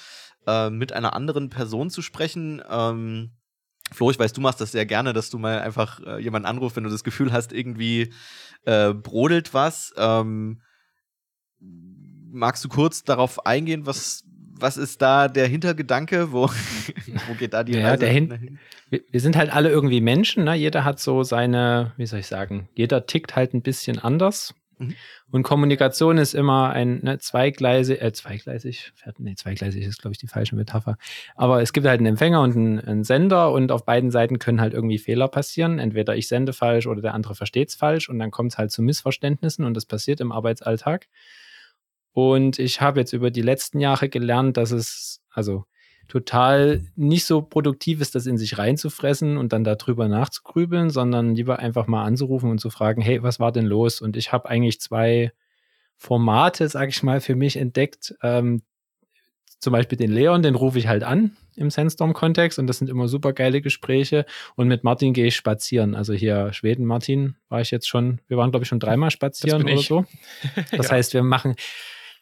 [0.46, 2.62] äh, mit einer anderen Person zu sprechen.
[2.68, 3.32] Ähm,
[3.92, 6.76] Flo, ich weiß, du machst das sehr gerne, dass du mal einfach äh, jemanden anrufst,
[6.76, 8.12] wenn du das Gefühl hast, irgendwie
[8.64, 9.92] äh, brodelt was.
[9.96, 10.60] Ähm,
[12.32, 16.32] magst du kurz darauf eingehen, was, was ist da der Hintergedanke?
[16.32, 16.48] Wo,
[17.28, 18.58] wo geht da die ja, Reise hin?
[18.90, 20.54] Wir sind halt alle irgendwie Menschen, ne?
[20.54, 24.54] Jeder hat so seine, wie soll ich sagen, jeder tickt halt ein bisschen anders.
[24.82, 24.94] Mhm.
[25.30, 30.26] Und Kommunikation ist immer ein ne, zweigleisig, äh, zweigleisig, nee, zweigleisig ist, glaube ich, die
[30.26, 30.96] falsche Metapher.
[31.34, 34.60] Aber es gibt halt einen Empfänger und einen, einen, Sender und auf beiden Seiten können
[34.60, 35.78] halt irgendwie Fehler passieren.
[35.78, 38.70] Entweder ich sende falsch oder der andere versteht es falsch und dann kommt es halt
[38.70, 41.08] zu Missverständnissen und das passiert im Arbeitsalltag.
[42.12, 45.64] Und ich habe jetzt über die letzten Jahre gelernt, dass es, also
[46.08, 51.58] total nicht so produktiv ist, das in sich reinzufressen und dann darüber nachzugrübeln, sondern lieber
[51.58, 54.00] einfach mal anzurufen und zu fragen, hey, was war denn los?
[54.00, 55.32] Und ich habe eigentlich zwei
[55.96, 58.14] Formate, sag ich mal, für mich entdeckt.
[58.22, 58.62] Ähm,
[59.62, 63.06] zum Beispiel den Leon, den rufe ich halt an im Sandstorm-Kontext und das sind immer
[63.06, 64.26] super geile Gespräche.
[64.56, 65.94] Und mit Martin gehe ich spazieren.
[65.94, 69.62] Also hier Schweden, Martin, war ich jetzt schon, wir waren, glaube ich, schon dreimal spazieren
[69.62, 70.04] oder so.
[70.72, 70.92] Das ja.
[70.92, 71.54] heißt, wir machen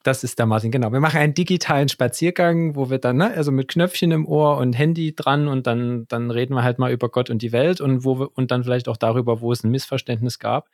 [0.02, 0.92] das ist der Martin, genau.
[0.92, 4.72] Wir machen einen digitalen Spaziergang, wo wir dann, ne, also mit Knöpfchen im Ohr und
[4.72, 8.04] Handy dran und dann, dann reden wir halt mal über Gott und die Welt und
[8.04, 10.68] wo wir, und dann vielleicht auch darüber, wo es ein Missverständnis gab.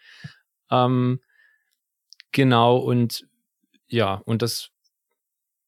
[0.71, 1.21] Ähm,
[2.31, 3.27] genau, und
[3.89, 4.71] ja, und das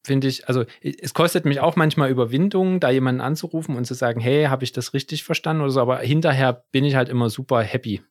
[0.05, 4.21] finde ich, also es kostet mich auch manchmal Überwindung, da jemanden anzurufen und zu sagen,
[4.21, 7.63] hey, habe ich das richtig verstanden oder so, aber hinterher bin ich halt immer super
[7.63, 8.03] happy.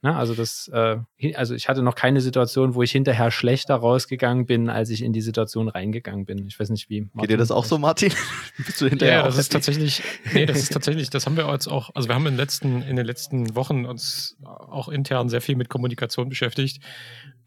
[0.00, 0.14] Ne?
[0.14, 0.98] Also das, äh,
[1.34, 5.12] also ich hatte noch keine Situation, wo ich hinterher schlechter rausgegangen bin, als ich in
[5.12, 6.46] die Situation reingegangen bin.
[6.46, 7.00] Ich weiß nicht, wie.
[7.00, 8.12] Martin Geht dir das auch so, Martin?
[8.58, 9.18] Bist du hinterher?
[9.18, 12.14] Ja, das ist tatsächlich, nee, das ist tatsächlich, das haben wir jetzt auch, also wir
[12.14, 16.28] haben in den letzten, in den letzten Wochen uns auch intern sehr viel mit Kommunikation
[16.28, 16.80] beschäftigt.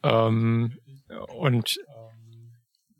[0.03, 0.77] Ähm,
[1.37, 1.79] und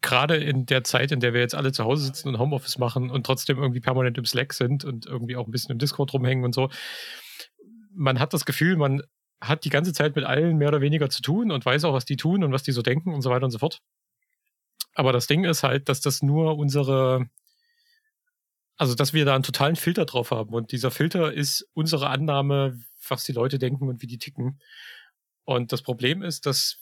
[0.01, 3.09] gerade in der Zeit, in der wir jetzt alle zu Hause sitzen und Homeoffice machen
[3.09, 6.45] und trotzdem irgendwie permanent im Slack sind und irgendwie auch ein bisschen im Discord rumhängen
[6.45, 6.69] und so,
[7.93, 9.01] man hat das Gefühl, man
[9.41, 12.05] hat die ganze Zeit mit allen mehr oder weniger zu tun und weiß auch, was
[12.05, 13.81] die tun und was die so denken und so weiter und so fort.
[14.93, 17.27] Aber das Ding ist halt, dass das nur unsere,
[18.77, 20.53] also dass wir da einen totalen Filter drauf haben.
[20.53, 24.59] Und dieser Filter ist unsere Annahme, was die Leute denken und wie die ticken.
[25.43, 26.77] Und das Problem ist, dass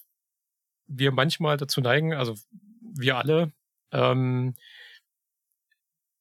[0.88, 2.36] wir manchmal dazu neigen, also
[2.82, 3.54] wir alle,
[3.92, 4.56] ähm,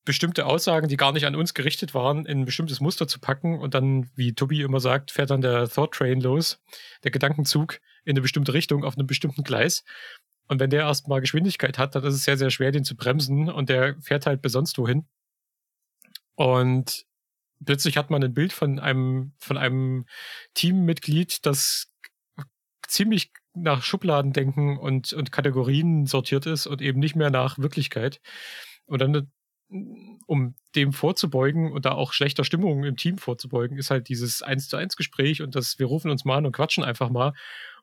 [0.08, 3.58] bestimmte Aussagen, die gar nicht an uns gerichtet waren, in ein bestimmtes Muster zu packen
[3.58, 6.62] und dann, wie Tobi immer sagt, fährt dann der Thought Train los,
[7.04, 9.84] der Gedankenzug in eine bestimmte Richtung auf einem bestimmten Gleis.
[10.46, 13.50] Und wenn der erstmal Geschwindigkeit hat, dann ist es sehr, sehr schwer, den zu bremsen
[13.50, 15.06] und der fährt halt bis wohin.
[16.36, 17.04] Und
[17.62, 20.06] plötzlich hat man ein Bild von einem, von einem
[20.54, 21.92] Teammitglied, das
[22.86, 28.22] ziemlich nach Schubladendenken und, und Kategorien sortiert ist und eben nicht mehr nach Wirklichkeit.
[28.86, 29.30] Und dann
[29.70, 34.68] um dem vorzubeugen und da auch schlechter Stimmung im Team vorzubeugen, ist halt dieses eins
[34.68, 37.35] zu eins Gespräch und das wir rufen uns mal an und quatschen einfach mal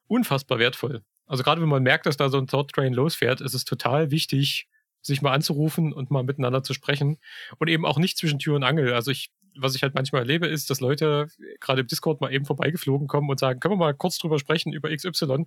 [0.08, 1.04] unfassbar wertvoll.
[1.28, 4.12] Also gerade wenn man merkt, dass da so ein Thought Train losfährt, ist es total
[4.12, 4.68] wichtig,
[5.02, 7.18] sich mal anzurufen und mal miteinander zu sprechen
[7.60, 8.94] und eben auch nicht zwischen Tür und Angel.
[8.94, 11.28] Also ich, was ich halt manchmal erlebe, ist, dass Leute
[11.60, 14.74] gerade im Discord mal eben vorbeigeflogen kommen und sagen, können wir mal kurz drüber sprechen
[14.74, 15.46] über XY?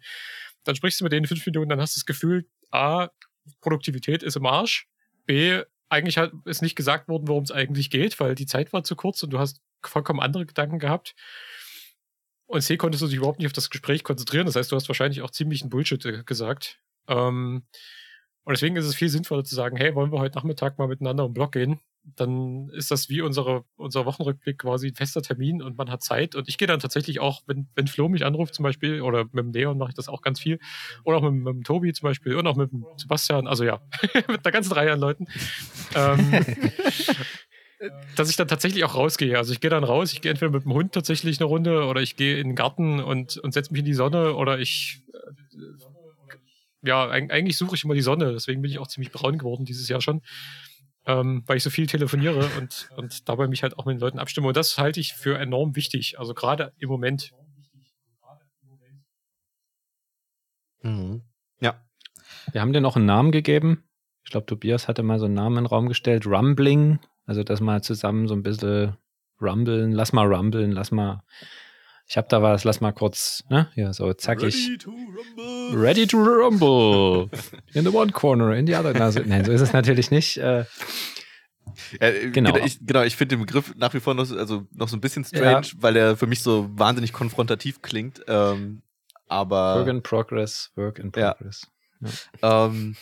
[0.65, 3.09] Dann sprichst du mit denen fünf Minuten, dann hast du das Gefühl, A,
[3.61, 4.87] Produktivität ist im Arsch,
[5.27, 8.85] B, eigentlich hat, ist nicht gesagt worden, worum es eigentlich geht, weil die Zeit war
[8.85, 11.15] zu kurz und du hast vollkommen andere Gedanken gehabt.
[12.47, 14.47] Und C konntest du dich überhaupt nicht auf das Gespräch konzentrieren.
[14.47, 16.81] Das heißt, du hast wahrscheinlich auch ziemlich einen Bullshit äh, gesagt.
[17.07, 17.67] Ähm,
[18.45, 21.27] und deswegen ist es viel sinnvoller zu sagen, hey, wollen wir heute Nachmittag mal miteinander
[21.27, 21.81] im Blog gehen?
[22.17, 26.35] Dann ist das wie unsere, unser Wochenrückblick quasi ein fester Termin und man hat Zeit.
[26.35, 29.45] Und ich gehe dann tatsächlich auch, wenn, wenn Flo mich anruft zum Beispiel, oder mit
[29.45, 30.59] dem Leon mache ich das auch ganz viel,
[31.05, 33.81] oder auch mit, mit dem Tobi zum Beispiel, und auch mit dem Sebastian, also ja,
[34.29, 35.27] mit einer ganzen Reihe an Leuten.
[35.95, 36.45] ähm,
[38.17, 39.39] dass ich dann tatsächlich auch rausgehe.
[39.39, 42.01] Also ich gehe dann raus, ich gehe entweder mit dem Hund tatsächlich eine Runde oder
[42.01, 45.59] ich gehe in den Garten und, und setze mich in die Sonne oder ich äh,
[46.83, 49.89] ja, eigentlich suche ich immer die Sonne, deswegen bin ich auch ziemlich braun geworden dieses
[49.89, 50.23] Jahr schon
[51.09, 54.19] ähm, weil ich so viel telefoniere und, und dabei mich halt auch mit den Leuten
[54.19, 54.47] abstimme.
[54.47, 56.19] Und das halte ich für enorm wichtig.
[56.19, 57.33] Also gerade im Moment.
[60.83, 61.23] Mhm.
[61.61, 61.83] Ja.
[62.53, 63.85] Wir haben dir noch einen Namen gegeben.
[64.23, 66.27] Ich glaube, Tobias hatte mal so einen Namen in den Raum gestellt.
[66.27, 66.99] Rumbling.
[67.25, 68.97] Also, dass mal zusammen so ein bisschen
[69.41, 69.93] rumbeln.
[69.93, 70.73] Lass mal rumbeln.
[70.73, 71.23] Lass mal
[72.09, 73.69] ich habe da was, lass mal kurz, ne?
[73.75, 74.55] Ja, so zackig.
[74.55, 75.79] Ready to rumble.
[75.79, 77.31] Ready to rumble.
[77.75, 78.99] In the one corner, in the other.
[78.99, 80.39] Also, nein, so ist es natürlich nicht.
[80.39, 80.65] Äh,
[82.01, 82.57] ja, genau.
[82.57, 85.23] Ich, genau, ich finde den Begriff nach wie vor noch, also noch so ein bisschen
[85.23, 85.73] strange, ja.
[85.77, 88.23] weil er für mich so wahnsinnig konfrontativ klingt.
[88.27, 88.81] Ähm,
[89.27, 89.81] aber.
[89.81, 91.67] Work in progress, work in progress.
[92.41, 92.67] Ja.
[92.67, 92.97] Ähm,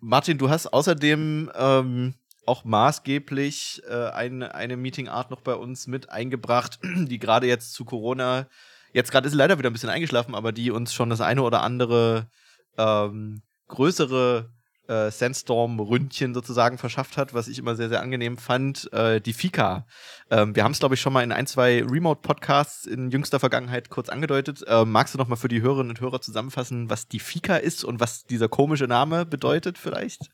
[0.00, 2.14] Martin, du hast außerdem ähm,
[2.50, 7.84] auch maßgeblich äh, eine, eine Meeting-Art noch bei uns mit eingebracht, die gerade jetzt zu
[7.84, 8.48] Corona,
[8.92, 11.42] jetzt gerade ist sie leider wieder ein bisschen eingeschlafen, aber die uns schon das eine
[11.42, 12.28] oder andere
[12.76, 14.50] ähm, größere
[14.88, 19.86] äh, Sandstorm-Ründchen sozusagen verschafft hat, was ich immer sehr, sehr angenehm fand, äh, die Fika.
[20.28, 23.90] Ähm, wir haben es, glaube ich, schon mal in ein, zwei Remote-Podcasts in jüngster Vergangenheit
[23.90, 24.64] kurz angedeutet.
[24.66, 27.84] Ähm, magst du noch mal für die Hörerinnen und Hörer zusammenfassen, was die Fika ist
[27.84, 30.30] und was dieser komische Name bedeutet vielleicht?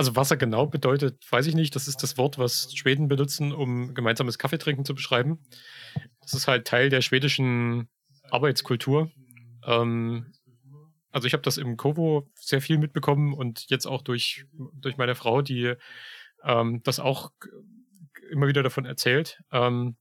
[0.00, 1.76] Also was er genau bedeutet, weiß ich nicht.
[1.76, 5.44] Das ist das Wort, was Schweden benutzen, um gemeinsames Kaffeetrinken zu beschreiben.
[6.22, 7.90] Das ist halt Teil der schwedischen
[8.30, 9.10] Arbeitskultur.
[9.62, 10.32] Ähm,
[11.10, 15.14] also ich habe das im Kovo sehr viel mitbekommen und jetzt auch durch, durch meine
[15.14, 15.74] Frau, die
[16.44, 17.30] ähm, das auch
[18.30, 19.42] immer wieder davon erzählt.
[19.52, 19.98] Ähm,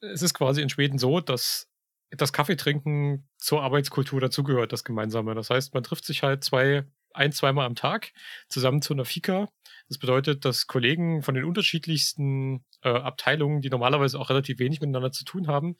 [0.00, 1.68] es ist quasi in Schweden so, dass
[2.08, 5.34] das Kaffeetrinken zur Arbeitskultur dazugehört, das Gemeinsame.
[5.34, 6.86] Das heißt, man trifft sich halt zwei,
[7.18, 8.12] ein, zweimal am Tag
[8.48, 9.48] zusammen zu einer Fika.
[9.88, 15.12] Das bedeutet, dass Kollegen von den unterschiedlichsten äh, Abteilungen, die normalerweise auch relativ wenig miteinander
[15.12, 15.76] zu tun haben,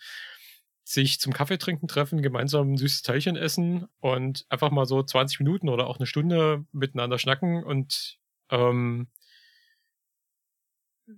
[0.84, 5.40] sich zum Kaffee trinken treffen, gemeinsam ein süßes Teilchen essen und einfach mal so 20
[5.40, 8.18] Minuten oder auch eine Stunde miteinander schnacken und
[8.50, 9.08] ähm,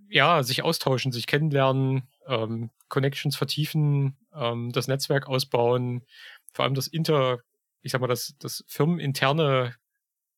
[0.08, 6.04] ja, sich austauschen, sich kennenlernen, ähm, Connections vertiefen, ähm, das Netzwerk ausbauen,
[6.52, 7.40] vor allem das Inter,
[7.82, 9.74] ich sag mal, das, das firmeninterne,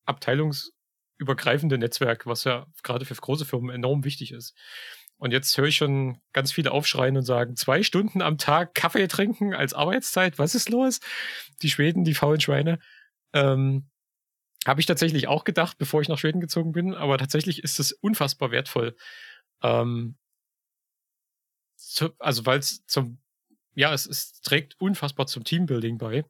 [0.05, 4.55] abteilungsübergreifende Netzwerk, was ja gerade für große Firmen enorm wichtig ist.
[5.17, 9.07] Und jetzt höre ich schon ganz viele aufschreien und sagen, zwei Stunden am Tag Kaffee
[9.07, 10.99] trinken als Arbeitszeit, was ist los?
[11.61, 12.79] Die Schweden, die faulen Schweine.
[13.33, 13.89] Ähm,
[14.65, 17.93] Habe ich tatsächlich auch gedacht, bevor ich nach Schweden gezogen bin, aber tatsächlich ist es
[17.93, 18.95] unfassbar wertvoll.
[19.61, 20.17] Ähm,
[21.77, 23.19] zu, also weil es zum,
[23.75, 26.25] ja, es, es trägt unfassbar zum Teambuilding bei.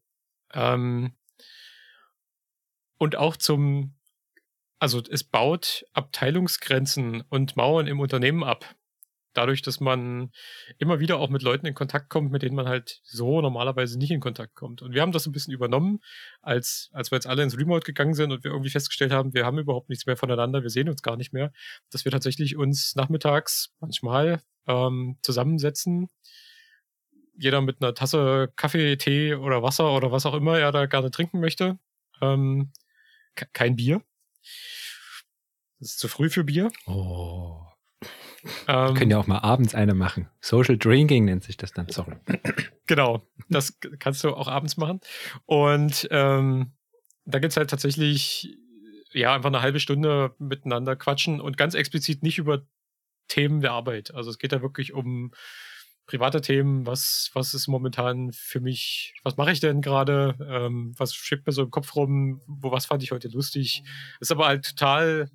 [0.53, 1.15] Ähm,
[3.03, 3.95] und auch zum,
[4.79, 8.75] also es baut Abteilungsgrenzen und Mauern im Unternehmen ab
[9.33, 10.31] dadurch, dass man
[10.77, 14.11] immer wieder auch mit Leuten in Kontakt kommt, mit denen man halt so normalerweise nicht
[14.11, 14.81] in Kontakt kommt.
[14.81, 15.99] Und wir haben das ein bisschen übernommen,
[16.41, 19.45] als, als wir jetzt alle ins Remote gegangen sind und wir irgendwie festgestellt haben, wir
[19.45, 21.51] haben überhaupt nichts mehr voneinander, wir sehen uns gar nicht mehr,
[21.89, 26.09] dass wir tatsächlich uns nachmittags manchmal ähm, zusammensetzen,
[27.35, 31.09] jeder mit einer Tasse Kaffee, Tee oder Wasser oder was auch immer er da gerne
[31.09, 31.79] trinken möchte.
[32.21, 32.71] Ähm,
[33.53, 34.01] kein Bier.
[35.79, 36.71] Das ist zu früh für Bier.
[36.85, 37.59] Oh.
[38.67, 40.29] Ähm, Wir können ja auch mal abends eine machen.
[40.41, 42.15] Social Drinking nennt sich das dann, sorry.
[42.85, 44.99] Genau, das kannst du auch abends machen.
[45.45, 46.73] Und ähm,
[47.23, 48.57] da gibt es halt tatsächlich
[49.13, 52.65] ja einfach eine halbe Stunde miteinander quatschen und ganz explizit nicht über
[53.29, 54.13] Themen der Arbeit.
[54.13, 55.31] Also es geht da wirklich um
[56.13, 61.15] private Themen, was, was ist momentan für mich, was mache ich denn gerade, ähm, was
[61.15, 63.83] schiebt mir so im Kopf rum, wo was fand ich heute lustig.
[64.19, 65.31] Ist aber halt total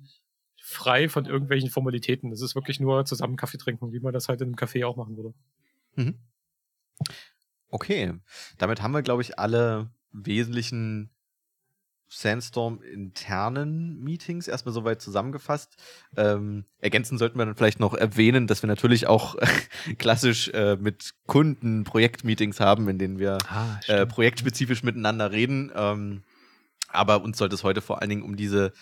[0.55, 2.29] frei von irgendwelchen Formalitäten.
[2.29, 4.95] Das ist wirklich nur zusammen Kaffee trinken, wie man das halt in einem Café auch
[4.95, 5.33] machen würde.
[5.95, 6.17] Mhm.
[7.67, 8.13] Okay,
[8.57, 11.09] damit haben wir, glaube ich, alle wesentlichen
[12.09, 15.75] Sandstorm-internen Meetings erstmal soweit zusammengefasst.
[16.17, 19.35] Ähm, ergänzen sollten wir dann vielleicht noch erwähnen, dass wir natürlich auch
[19.99, 25.71] klassisch äh, mit Kunden Projektmeetings haben, in denen wir ah, äh, projektspezifisch miteinander reden.
[25.75, 26.23] Ähm,
[26.87, 28.73] aber uns sollte es heute vor allen Dingen um diese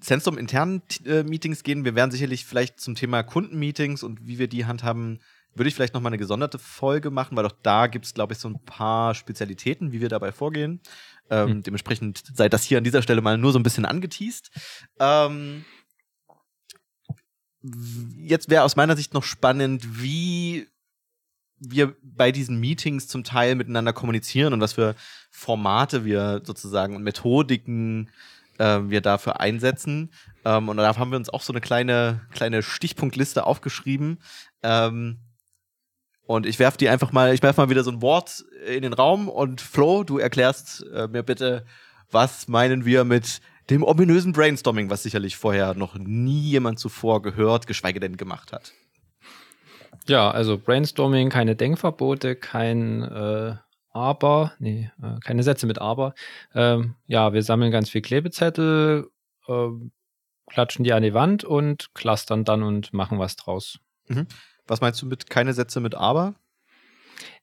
[0.00, 1.84] Sandstorm internen äh, Meetings gehen.
[1.84, 5.20] Wir werden sicherlich vielleicht zum Thema Kundenmeetings und wie wir die handhaben,
[5.54, 8.32] würde ich vielleicht noch mal eine gesonderte Folge machen, weil auch da gibt es, glaube
[8.32, 10.80] ich, so ein paar Spezialitäten, wie wir dabei vorgehen.
[11.30, 11.62] Ähm, hm.
[11.62, 14.50] Dementsprechend sei das hier an dieser Stelle mal nur so ein bisschen angeteased.
[14.98, 15.64] Ähm,
[18.16, 20.68] jetzt wäre aus meiner Sicht noch spannend, wie
[21.58, 24.94] wir bei diesen Meetings zum Teil miteinander kommunizieren und was für
[25.30, 28.10] Formate wir sozusagen und Methodiken
[28.58, 30.10] äh, wir dafür einsetzen.
[30.44, 34.18] Ähm, und da haben wir uns auch so eine kleine, kleine Stichpunktliste aufgeschrieben.
[34.62, 35.20] Ähm,
[36.26, 38.92] und ich werfe die einfach mal, ich werfe mal wieder so ein Wort in den
[38.92, 41.66] Raum und Flo, du erklärst äh, mir bitte,
[42.10, 47.66] was meinen wir mit dem ominösen Brainstorming, was sicherlich vorher noch nie jemand zuvor gehört,
[47.66, 48.72] geschweige denn gemacht hat.
[50.06, 53.56] Ja, also Brainstorming, keine Denkverbote, kein äh,
[53.90, 56.14] aber, nee, äh, keine Sätze mit aber.
[56.54, 59.08] Ähm, ja, wir sammeln ganz viel Klebezettel,
[59.46, 59.68] äh,
[60.48, 63.78] klatschen die an die Wand und clustern dann und machen was draus.
[64.08, 64.26] Mhm.
[64.66, 66.34] Was meinst du mit keine Sätze mit aber?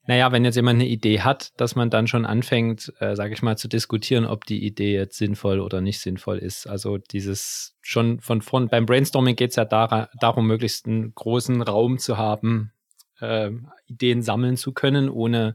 [0.04, 3.42] Naja, wenn jetzt jemand eine Idee hat, dass man dann schon anfängt, äh, sage ich
[3.42, 6.66] mal, zu diskutieren, ob die Idee jetzt sinnvoll oder nicht sinnvoll ist.
[6.66, 11.62] Also dieses schon von vorn, beim Brainstorming geht es ja dar darum, möglichst einen großen
[11.62, 12.72] Raum zu haben,
[13.20, 13.50] äh,
[13.86, 15.54] Ideen sammeln zu können, ohne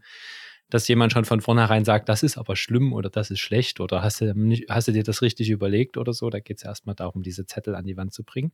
[0.69, 4.01] dass jemand schon von vornherein sagt, das ist aber schlimm oder das ist schlecht oder
[4.01, 6.29] hast du, nicht, hast du dir das richtig überlegt oder so.
[6.29, 8.51] Da geht es erstmal darum, diese Zettel an die Wand zu bringen.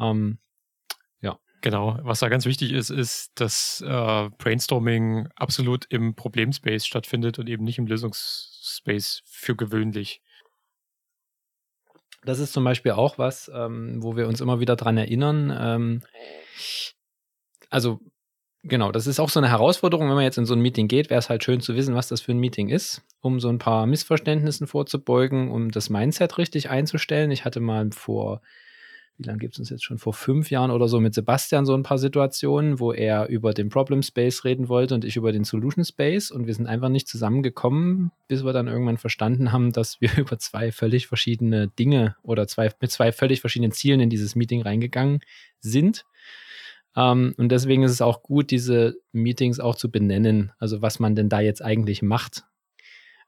[0.00, 0.45] Ähm, ja.
[1.66, 7.48] Genau, was da ganz wichtig ist, ist, dass äh, Brainstorming absolut im Problemspace stattfindet und
[7.48, 10.22] eben nicht im Lösungsspace für gewöhnlich.
[12.24, 15.52] Das ist zum Beispiel auch was, ähm, wo wir uns immer wieder dran erinnern.
[15.60, 16.02] Ähm,
[17.68, 17.98] also
[18.62, 21.10] Genau, das ist auch so eine Herausforderung, wenn man jetzt in so ein Meeting geht,
[21.10, 23.58] wäre es halt schön zu wissen, was das für ein Meeting ist, um so ein
[23.58, 27.30] paar Missverständnissen vorzubeugen, um das Mindset richtig einzustellen.
[27.30, 28.40] Ich hatte mal vor,
[29.18, 31.74] wie lange gibt es uns jetzt schon, vor fünf Jahren oder so mit Sebastian so
[31.74, 35.44] ein paar Situationen, wo er über den Problem Space reden wollte und ich über den
[35.44, 36.30] Solution Space.
[36.30, 40.38] Und wir sind einfach nicht zusammengekommen, bis wir dann irgendwann verstanden haben, dass wir über
[40.38, 45.20] zwei völlig verschiedene Dinge oder zwei, mit zwei völlig verschiedenen Zielen in dieses Meeting reingegangen
[45.60, 46.04] sind.
[46.94, 51.14] Ähm, und deswegen ist es auch gut, diese Meetings auch zu benennen, also was man
[51.14, 52.44] denn da jetzt eigentlich macht.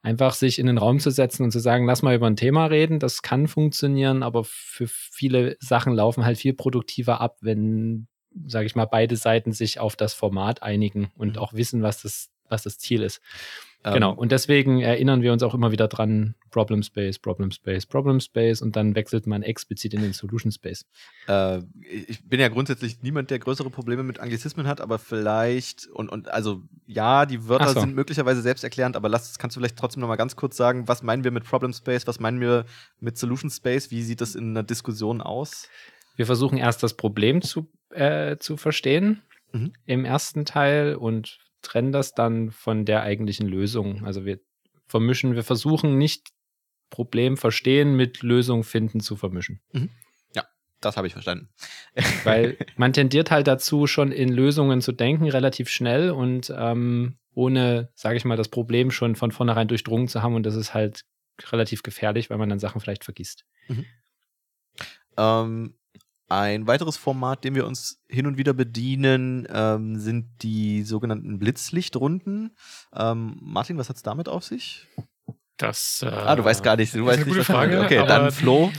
[0.03, 2.67] Einfach sich in den Raum zu setzen und zu sagen, lass mal über ein Thema
[2.67, 8.07] reden, das kann funktionieren, aber für viele Sachen laufen halt viel produktiver ab, wenn,
[8.47, 11.39] sage ich mal, beide Seiten sich auf das Format einigen und mhm.
[11.39, 13.21] auch wissen, was das, was das Ziel ist.
[13.85, 14.13] Genau.
[14.13, 18.21] Ähm, und deswegen erinnern wir uns auch immer wieder dran, Problem Space, Problem Space, Problem
[18.21, 20.85] Space und dann wechselt man explizit in den Solution Space.
[21.29, 26.09] Äh, ich bin ja grundsätzlich niemand, der größere Probleme mit Anglizismen hat, aber vielleicht, und,
[26.09, 27.81] und also ja, die Wörter so.
[27.81, 31.03] sind möglicherweise selbsterklärend, aber lass, kannst du vielleicht trotzdem noch mal ganz kurz sagen, was
[31.03, 32.65] meinen wir mit Problem Space, was meinen wir
[32.99, 35.69] mit Solution Space, wie sieht das in einer Diskussion aus?
[36.17, 39.73] Wir versuchen erst das Problem zu, äh, zu verstehen mhm.
[39.87, 44.05] im ersten Teil und trennen das dann von der eigentlichen Lösung.
[44.05, 44.41] Also wir
[44.87, 46.29] vermischen, wir versuchen nicht
[46.91, 49.61] Problem verstehen mit Lösung finden zu vermischen.
[49.73, 49.91] Mhm.
[50.35, 50.45] Ja,
[50.81, 51.49] das habe ich verstanden.
[52.25, 57.91] Weil man tendiert halt dazu, schon in Lösungen zu denken, relativ schnell und ähm, ohne,
[57.95, 60.35] sage ich mal, das Problem schon von vornherein durchdrungen zu haben.
[60.35, 61.05] Und das ist halt
[61.53, 63.45] relativ gefährlich, weil man dann Sachen vielleicht vergisst.
[63.69, 63.85] Mhm.
[65.17, 65.75] Ähm,
[66.29, 72.55] ein weiteres Format, dem wir uns hin und wieder bedienen, ähm, sind die sogenannten Blitzlichtrunden.
[72.95, 74.87] Ähm, Martin, was hat es damit auf sich?
[75.57, 76.95] Das, äh, ah, du weißt gar nicht.
[76.95, 77.81] Du weißt nicht, gute Frage.
[77.81, 78.71] Okay, dann Flo.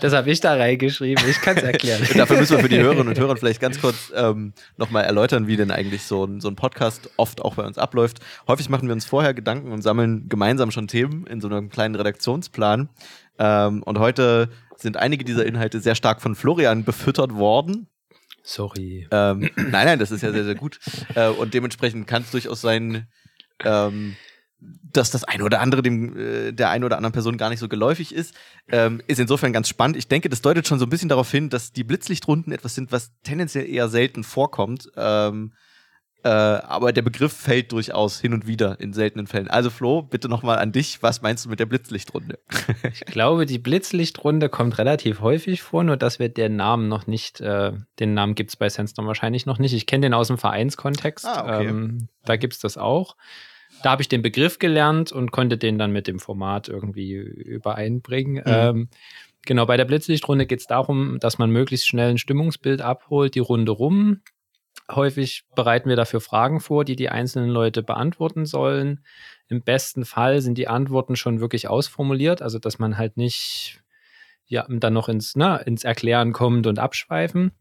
[0.00, 1.22] Das habe ich da reingeschrieben.
[1.28, 2.02] Ich kann es erklären.
[2.16, 5.56] Dafür müssen wir für die Hörerinnen und Hörer vielleicht ganz kurz ähm, nochmal erläutern, wie
[5.56, 8.18] denn eigentlich so ein, so ein Podcast oft auch bei uns abläuft.
[8.48, 11.94] Häufig machen wir uns vorher Gedanken und sammeln gemeinsam schon Themen in so einem kleinen
[11.94, 12.88] Redaktionsplan.
[13.38, 14.48] Ähm, und heute
[14.82, 17.88] sind einige dieser Inhalte sehr stark von Florian befüttert worden.
[18.42, 19.06] Sorry.
[19.10, 20.80] Ähm, nein, nein, das ist ja sehr, sehr gut.
[21.14, 23.06] Äh, und dementsprechend kann es durchaus sein,
[23.64, 24.16] ähm,
[24.92, 27.68] dass das eine oder andere dem äh, der einen oder anderen Person gar nicht so
[27.68, 28.34] geläufig ist,
[28.68, 29.96] ähm, ist insofern ganz spannend.
[29.96, 32.92] Ich denke, das deutet schon so ein bisschen darauf hin, dass die Blitzlichtrunden etwas sind,
[32.92, 34.90] was tendenziell eher selten vorkommt.
[34.96, 35.52] Ähm,
[36.24, 39.48] äh, aber der Begriff fällt durchaus hin und wieder in seltenen Fällen.
[39.48, 41.02] Also Flo, bitte nochmal an dich.
[41.02, 42.38] Was meinst du mit der Blitzlichtrunde?
[42.92, 47.40] ich glaube, die Blitzlichtrunde kommt relativ häufig vor, nur dass wir den Namen noch nicht,
[47.40, 49.72] äh, den Namen gibt es bei Sandstorm wahrscheinlich noch nicht.
[49.72, 51.26] Ich kenne den aus dem Vereinskontext.
[51.26, 51.66] Ah, okay.
[51.66, 53.16] ähm, da gibt es das auch.
[53.82, 58.34] Da habe ich den Begriff gelernt und konnte den dann mit dem Format irgendwie übereinbringen.
[58.34, 58.42] Mhm.
[58.46, 58.88] Ähm,
[59.44, 63.40] Genau, bei der Blitzlichtrunde geht es darum, dass man möglichst schnell ein Stimmungsbild abholt, die
[63.40, 64.20] Runde rum,
[64.90, 69.04] Häufig bereiten wir dafür Fragen vor, die die einzelnen Leute beantworten sollen.
[69.48, 73.82] Im besten Fall sind die Antworten schon wirklich ausformuliert, also dass man halt nicht
[74.46, 77.52] ja, dann noch ins, na, ne, ins Erklären kommt und abschweifen.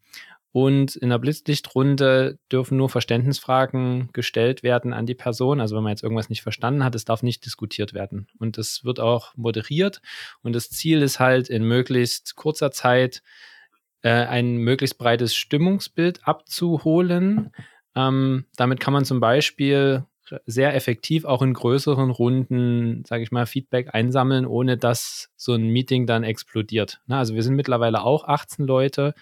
[0.54, 5.62] Und in der Blitzlichtrunde dürfen nur Verständnisfragen gestellt werden an die Person.
[5.62, 8.28] Also wenn man jetzt irgendwas nicht verstanden hat, es darf nicht diskutiert werden.
[8.38, 10.02] Und es wird auch moderiert.
[10.42, 13.24] Und das Ziel ist halt in möglichst kurzer Zeit
[14.10, 17.52] ein möglichst breites Stimmungsbild abzuholen.
[17.96, 20.06] Ähm, damit kann man zum Beispiel
[20.46, 25.68] sehr effektiv auch in größeren Runden, sage ich mal, Feedback einsammeln, ohne dass so ein
[25.68, 27.02] Meeting dann explodiert.
[27.08, 29.14] Na, also wir sind mittlerweile auch 18 Leute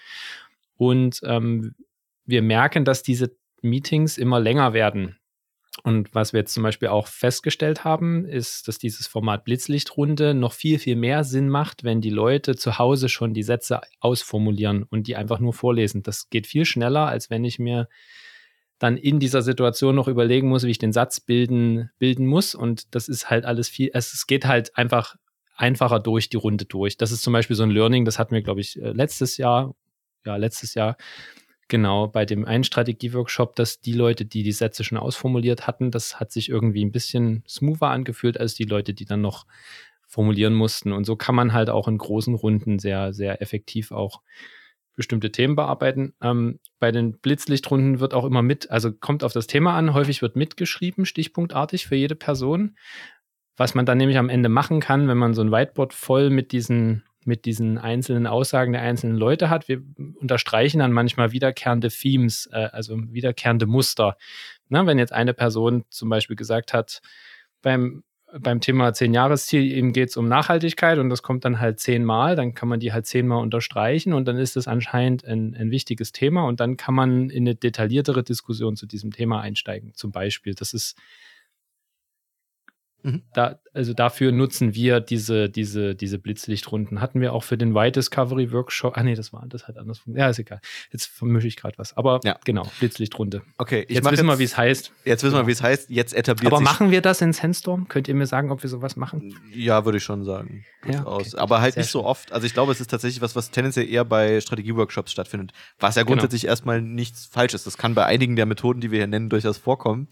[0.76, 1.76] und ähm,
[2.26, 5.19] wir merken, dass diese Meetings immer länger werden.
[5.84, 10.54] Und was wir jetzt zum Beispiel auch festgestellt haben, ist, dass dieses Format Blitzlichtrunde noch
[10.54, 15.08] viel, viel mehr Sinn macht, wenn die Leute zu Hause schon die Sätze ausformulieren und
[15.08, 16.04] die einfach nur vorlesen.
[16.04, 17.88] Das geht viel schneller, als wenn ich mir
[18.80, 22.56] dann in dieser Situation noch überlegen muss, wie ich den Satz bilden, bilden muss.
[22.56, 25.16] Und das ist halt alles viel, es geht halt einfach
[25.56, 26.98] einfacher durch die Runde durch.
[26.98, 29.76] Das ist zum Beispiel so ein Learning, das hatten wir, glaube ich, äh, letztes Jahr,
[30.26, 30.98] ja, letztes Jahr
[31.70, 36.20] Genau, bei dem einen Strategieworkshop, dass die Leute, die die Sätze schon ausformuliert hatten, das
[36.20, 39.46] hat sich irgendwie ein bisschen smoother angefühlt als die Leute, die dann noch
[40.08, 40.92] formulieren mussten.
[40.92, 44.22] Und so kann man halt auch in großen Runden sehr, sehr effektiv auch
[44.96, 46.16] bestimmte Themen bearbeiten.
[46.24, 50.24] Ähm, bei den Blitzlichtrunden wird auch immer mit, also kommt auf das Thema an, häufig
[50.24, 52.78] wird mitgeschrieben, stichpunktartig für jede Person.
[53.58, 56.52] Was man dann nämlich am Ende machen kann, wenn man so ein Whiteboard voll mit
[56.52, 59.68] diesen mit diesen einzelnen Aussagen der einzelnen Leute hat.
[59.68, 59.82] Wir
[60.20, 64.18] unterstreichen dann manchmal wiederkehrende Themes, äh, also wiederkehrende Muster.
[64.70, 67.02] Na, wenn jetzt eine Person zum Beispiel gesagt hat,
[67.62, 68.04] beim
[68.38, 72.70] beim Thema Zehn-Jahres-Ziel geht es um Nachhaltigkeit und das kommt dann halt zehnmal, dann kann
[72.70, 76.60] man die halt zehnmal unterstreichen und dann ist es anscheinend ein, ein wichtiges Thema und
[76.60, 79.94] dann kann man in eine detailliertere Diskussion zu diesem Thema einsteigen.
[79.96, 80.96] Zum Beispiel, das ist
[83.04, 83.24] Mhm.
[83.34, 87.02] Da, also dafür nutzen wir diese, diese, diese Blitzlichtrunden.
[87.02, 88.98] Hatten wir auch für den White Discovery Workshop.
[88.98, 90.26] Ah nee, das war, das hat anders funktioniert.
[90.26, 90.60] Ja, ist egal.
[90.92, 91.96] Jetzt vermische ich gerade was.
[91.96, 92.38] Aber ja.
[92.44, 93.42] genau, Blitzlichtrunde.
[93.58, 94.92] Okay, ich jetzt wissen wir, wie es heißt.
[95.06, 95.90] Jetzt wissen wir, wie es heißt.
[95.90, 97.88] Jetzt etabliert Aber machen wir das in Sandstorm?
[97.88, 99.36] Könnt ihr mir sagen, ob wir sowas machen?
[99.54, 100.66] Ja, würde ich schon sagen.
[100.86, 101.30] Ja, okay.
[101.38, 102.32] Aber halt Sehr nicht so oft.
[102.32, 105.52] Also ich glaube, es ist tatsächlich was, was tendenziell eher bei Strategie-Workshops stattfindet.
[105.80, 106.16] Was ja genau.
[106.16, 106.52] grundsätzlich genau.
[106.52, 107.68] erstmal nichts falsch ist.
[107.68, 110.08] Das kann bei einigen der Methoden, die wir hier nennen, durchaus vorkommen.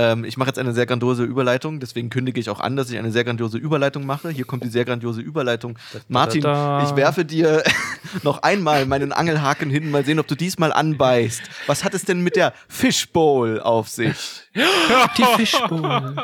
[0.00, 2.96] Ähm, ich mache jetzt eine sehr grandiose Überleitung, deswegen kündige ich auch an, dass ich
[2.96, 4.30] eine sehr grandiose Überleitung mache.
[4.30, 5.76] Hier kommt die sehr grandiose Überleitung.
[6.06, 7.64] Martin, ich werfe dir
[8.22, 11.42] noch einmal meinen Angelhaken hin, mal sehen, ob du diesmal anbeißt.
[11.66, 14.16] Was hat es denn mit der Fishbowl auf sich?
[14.54, 16.14] Die Fishbowl.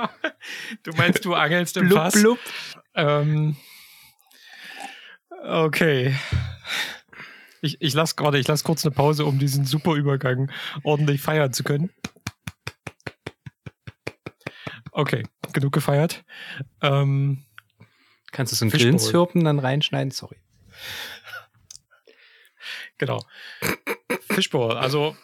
[0.85, 2.15] Du meinst, du angelst im blub, Fass?
[2.15, 2.39] Blub.
[2.95, 3.57] Ähm,
[5.45, 6.15] okay.
[7.61, 10.51] Ich, ich lasse gerade, ich lasse kurz eine Pause, um diesen super Übergang
[10.85, 11.91] ordentlich feiern zu können.
[14.97, 16.25] Okay, genug gefeiert.
[16.81, 17.45] Ähm,
[18.31, 20.13] Kannst du so einen Grillenzirpen dann reinschneiden?
[20.13, 20.37] Sorry.
[22.97, 23.25] Genau.
[24.31, 24.77] Fishbowl.
[24.77, 25.17] Also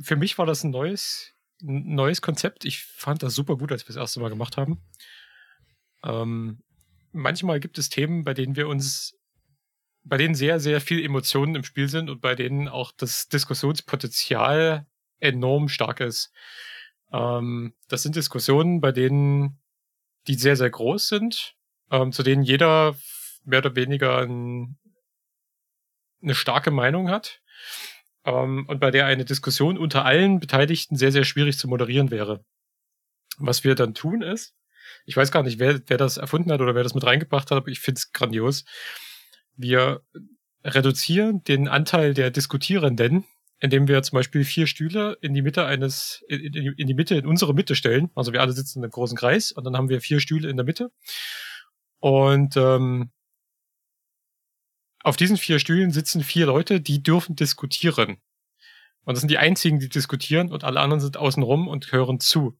[0.00, 2.64] für mich war das ein neues, ein neues Konzept.
[2.64, 4.80] Ich fand das super gut, als wir das erste Mal gemacht haben.
[6.04, 6.62] Ähm,
[7.10, 9.18] manchmal gibt es Themen, bei denen wir uns,
[10.04, 14.86] bei denen sehr, sehr viel Emotionen im Spiel sind und bei denen auch das Diskussionspotenzial
[15.18, 16.32] enorm stark ist.
[17.12, 19.60] Ähm, das sind Diskussionen, bei denen
[20.26, 21.54] die sehr, sehr groß sind,
[21.90, 22.96] ähm, zu denen jeder
[23.44, 24.78] mehr oder weniger ein,
[26.22, 27.40] eine starke Meinung hat
[28.24, 32.44] ähm, und bei der eine Diskussion unter allen Beteiligten sehr, sehr schwierig zu moderieren wäre.
[33.38, 34.54] Was wir dann tun ist,
[35.06, 37.56] ich weiß gar nicht, wer, wer das erfunden hat oder wer das mit reingebracht hat,
[37.58, 38.64] aber ich finde es grandios.
[39.56, 40.02] Wir
[40.64, 43.24] reduzieren den Anteil der Diskutierenden
[43.60, 47.26] indem wir zum Beispiel vier Stühle in die Mitte eines, in, in, die Mitte, in
[47.26, 48.10] unsere Mitte stellen.
[48.14, 50.56] Also wir alle sitzen in einem großen Kreis und dann haben wir vier Stühle in
[50.56, 50.90] der Mitte.
[51.98, 53.10] Und ähm,
[55.02, 58.18] auf diesen vier Stühlen sitzen vier Leute, die dürfen diskutieren.
[59.04, 62.58] Und das sind die einzigen, die diskutieren und alle anderen sind außenrum und hören zu.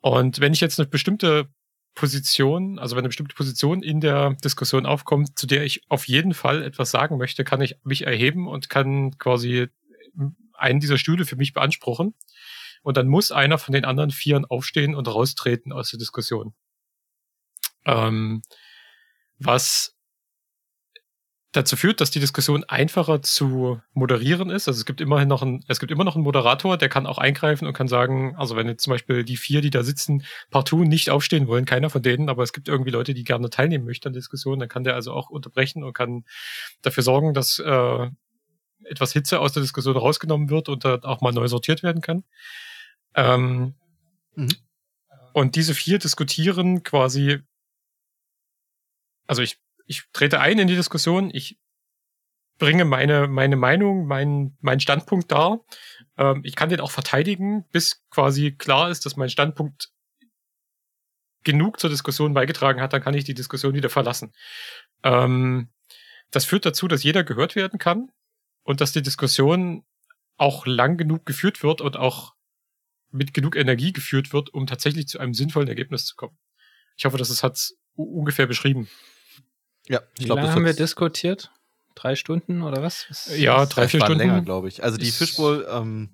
[0.00, 1.48] Und wenn ich jetzt eine bestimmte
[1.94, 6.34] Position, also wenn eine bestimmte Position in der Diskussion aufkommt, zu der ich auf jeden
[6.34, 9.68] Fall etwas sagen möchte, kann ich mich erheben und kann quasi
[10.54, 12.14] einen dieser Stühle für mich beanspruchen.
[12.82, 16.54] Und dann muss einer von den anderen Vieren aufstehen und raustreten aus der Diskussion.
[17.86, 18.42] Ähm,
[19.38, 19.96] was
[21.54, 24.66] dazu führt, dass die Diskussion einfacher zu moderieren ist.
[24.66, 27.18] Also es gibt immerhin noch ein, es gibt immer noch einen Moderator, der kann auch
[27.18, 30.84] eingreifen und kann sagen, also wenn jetzt zum Beispiel die vier, die da sitzen, partout
[30.84, 34.08] nicht aufstehen wollen, keiner von denen, aber es gibt irgendwie Leute, die gerne teilnehmen möchten
[34.08, 36.24] an der Diskussion, dann kann der also auch unterbrechen und kann
[36.82, 38.10] dafür sorgen, dass äh,
[38.84, 42.24] etwas Hitze aus der Diskussion rausgenommen wird und da auch mal neu sortiert werden kann.
[43.14, 43.74] Ähm,
[44.34, 44.48] mhm.
[45.32, 47.38] Und diese vier diskutieren quasi,
[49.26, 51.58] also ich ich trete ein in die Diskussion, ich
[52.58, 55.64] bringe meine, meine Meinung, mein, mein Standpunkt dar.
[56.16, 59.90] Ähm, ich kann den auch verteidigen, bis quasi klar ist, dass mein Standpunkt
[61.42, 64.32] genug zur Diskussion beigetragen hat, dann kann ich die Diskussion wieder verlassen.
[65.02, 65.68] Ähm,
[66.30, 68.10] das führt dazu, dass jeder gehört werden kann
[68.62, 69.84] und dass die Diskussion
[70.36, 72.34] auch lang genug geführt wird und auch
[73.10, 76.36] mit genug Energie geführt wird, um tatsächlich zu einem sinnvollen Ergebnis zu kommen.
[76.96, 78.88] Ich hoffe, das hat ungefähr beschrieben.
[79.88, 81.50] Ja, ich glaube, haben wir diskutiert?
[81.94, 83.06] Drei Stunden oder was?
[83.08, 84.18] was ja, drei, vier Stunden.
[84.18, 84.82] länger, glaube ich.
[84.82, 86.10] Also die Fishbowl ähm,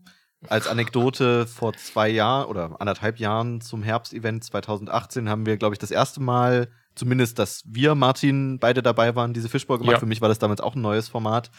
[0.49, 5.79] als Anekdote vor zwei Jahren oder anderthalb Jahren zum Herbstevent 2018 haben wir, glaube ich,
[5.79, 9.95] das erste Mal, zumindest, dass wir, Martin, beide dabei waren, diese Fishbowl gemacht.
[9.95, 10.01] Ja.
[10.01, 11.47] Für mich war das damals auch ein neues Format.
[11.49, 11.53] Ja.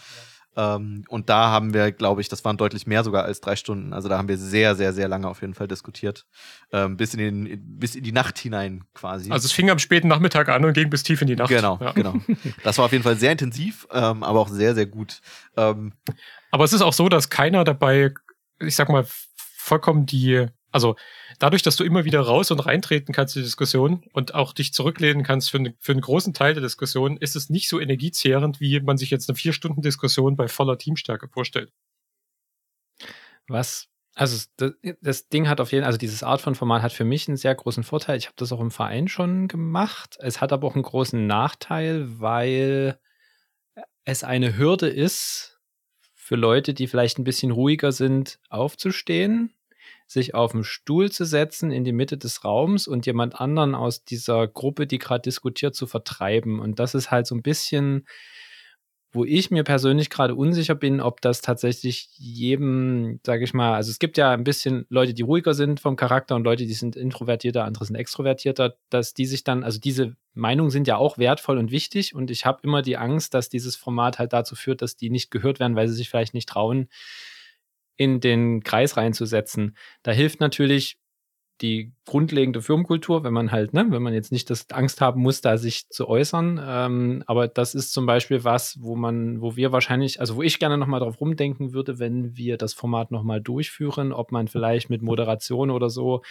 [0.56, 3.92] Ähm, und da haben wir, glaube ich, das waren deutlich mehr sogar als drei Stunden.
[3.92, 6.26] Also da haben wir sehr, sehr, sehr lange auf jeden Fall diskutiert.
[6.72, 9.30] Ähm, bis, in den, bis in die Nacht hinein quasi.
[9.30, 11.48] Also es fing am späten Nachmittag an und ging bis tief in die Nacht.
[11.48, 11.92] Genau, ja.
[11.92, 12.14] genau.
[12.64, 15.20] Das war auf jeden Fall sehr intensiv, ähm, aber auch sehr, sehr gut.
[15.56, 15.92] Ähm,
[16.50, 18.12] aber es ist auch so, dass keiner dabei,
[18.60, 19.06] ich sag mal,
[19.56, 20.96] vollkommen die also
[21.38, 24.72] dadurch, dass du immer wieder raus und reintreten kannst in die Diskussion und auch dich
[24.72, 28.80] zurücklehnen kannst für, für einen großen Teil der Diskussion, ist es nicht so energiezehrend, wie
[28.80, 31.72] man sich jetzt eine vier Stunden Diskussion bei voller Teamstärke vorstellt.
[33.48, 36.92] Was, also das, das Ding hat auf jeden Fall, also dieses Art von Format hat
[36.92, 38.16] für mich einen sehr großen Vorteil.
[38.16, 40.16] Ich habe das auch im Verein schon gemacht.
[40.20, 42.98] Es hat aber auch einen großen Nachteil, weil
[44.04, 45.60] es eine Hürde ist,
[46.14, 49.52] für Leute, die vielleicht ein bisschen ruhiger sind, aufzustehen
[50.12, 54.04] sich auf den Stuhl zu setzen in die Mitte des Raums und jemand anderen aus
[54.04, 56.60] dieser Gruppe, die gerade diskutiert, zu vertreiben.
[56.60, 58.06] Und das ist halt so ein bisschen
[59.12, 63.90] wo ich mir persönlich gerade unsicher bin, ob das tatsächlich jedem, sage ich mal, also
[63.90, 66.96] es gibt ja ein bisschen Leute, die ruhiger sind vom Charakter und Leute, die sind
[66.96, 71.58] introvertierter, andere sind extrovertierter, dass die sich dann, also diese Meinungen sind ja auch wertvoll
[71.58, 74.96] und wichtig und ich habe immer die Angst, dass dieses Format halt dazu führt, dass
[74.96, 76.88] die nicht gehört werden, weil sie sich vielleicht nicht trauen,
[77.96, 79.76] in den Kreis reinzusetzen.
[80.02, 80.98] Da hilft natürlich
[81.60, 85.40] die grundlegende Firmenkultur, wenn man halt, ne, wenn man jetzt nicht das Angst haben muss,
[85.40, 86.60] da sich zu äußern.
[86.64, 90.58] Ähm, aber das ist zum Beispiel was, wo man, wo wir wahrscheinlich, also wo ich
[90.58, 95.02] gerne nochmal drauf rumdenken würde, wenn wir das Format nochmal durchführen, ob man vielleicht mit
[95.02, 96.22] Moderation oder so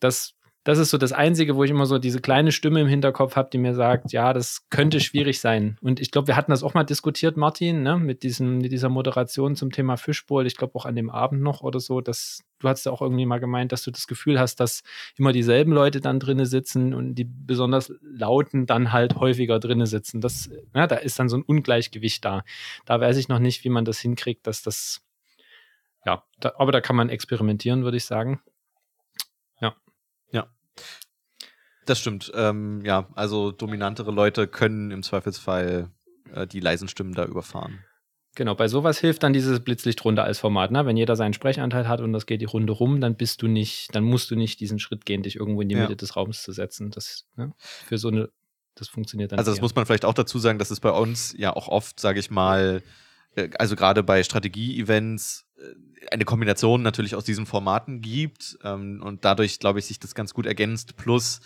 [0.00, 0.34] das
[0.64, 3.50] das ist so das Einzige, wo ich immer so diese kleine Stimme im Hinterkopf habe,
[3.52, 5.76] die mir sagt, ja, das könnte schwierig sein.
[5.80, 8.88] Und ich glaube, wir hatten das auch mal diskutiert, Martin, ne, mit, diesem, mit dieser
[8.88, 10.46] Moderation zum Thema Fischbowl.
[10.46, 13.26] Ich glaube auch an dem Abend noch oder so, dass du hast ja auch irgendwie
[13.26, 14.84] mal gemeint, dass du das Gefühl hast, dass
[15.16, 20.20] immer dieselben Leute dann drinnen sitzen und die besonders lauten dann halt häufiger drinnen sitzen.
[20.20, 22.44] Das, ja, da ist dann so ein Ungleichgewicht da.
[22.86, 25.02] Da weiß ich noch nicht, wie man das hinkriegt, dass das,
[26.06, 28.40] ja, da, aber da kann man experimentieren, würde ich sagen.
[31.86, 32.30] Das stimmt.
[32.34, 35.90] Ähm, ja, also dominantere Leute können im Zweifelsfall
[36.32, 37.80] äh, die leisen Stimmen da überfahren.
[38.34, 40.70] Genau, bei sowas hilft dann dieses Blitzlichtrunde als Format.
[40.70, 40.86] Ne?
[40.86, 43.94] Wenn jeder seinen Sprechanteil hat und das geht die Runde rum, dann bist du nicht,
[43.94, 45.82] dann musst du nicht diesen Schritt gehen, dich irgendwo in die ja.
[45.82, 46.90] Mitte des Raums zu setzen.
[46.90, 47.52] Das ne?
[47.58, 48.30] für so eine,
[48.74, 49.38] das funktioniert dann.
[49.38, 49.62] Also das eher.
[49.62, 52.30] muss man vielleicht auch dazu sagen, dass es bei uns ja auch oft, sage ich
[52.30, 52.82] mal,
[53.58, 59.58] also gerade bei Strategie-Events äh, eine Kombination natürlich aus diesen Formaten gibt ähm, und dadurch,
[59.58, 60.96] glaube ich, sich das ganz gut ergänzt.
[60.96, 61.40] Plus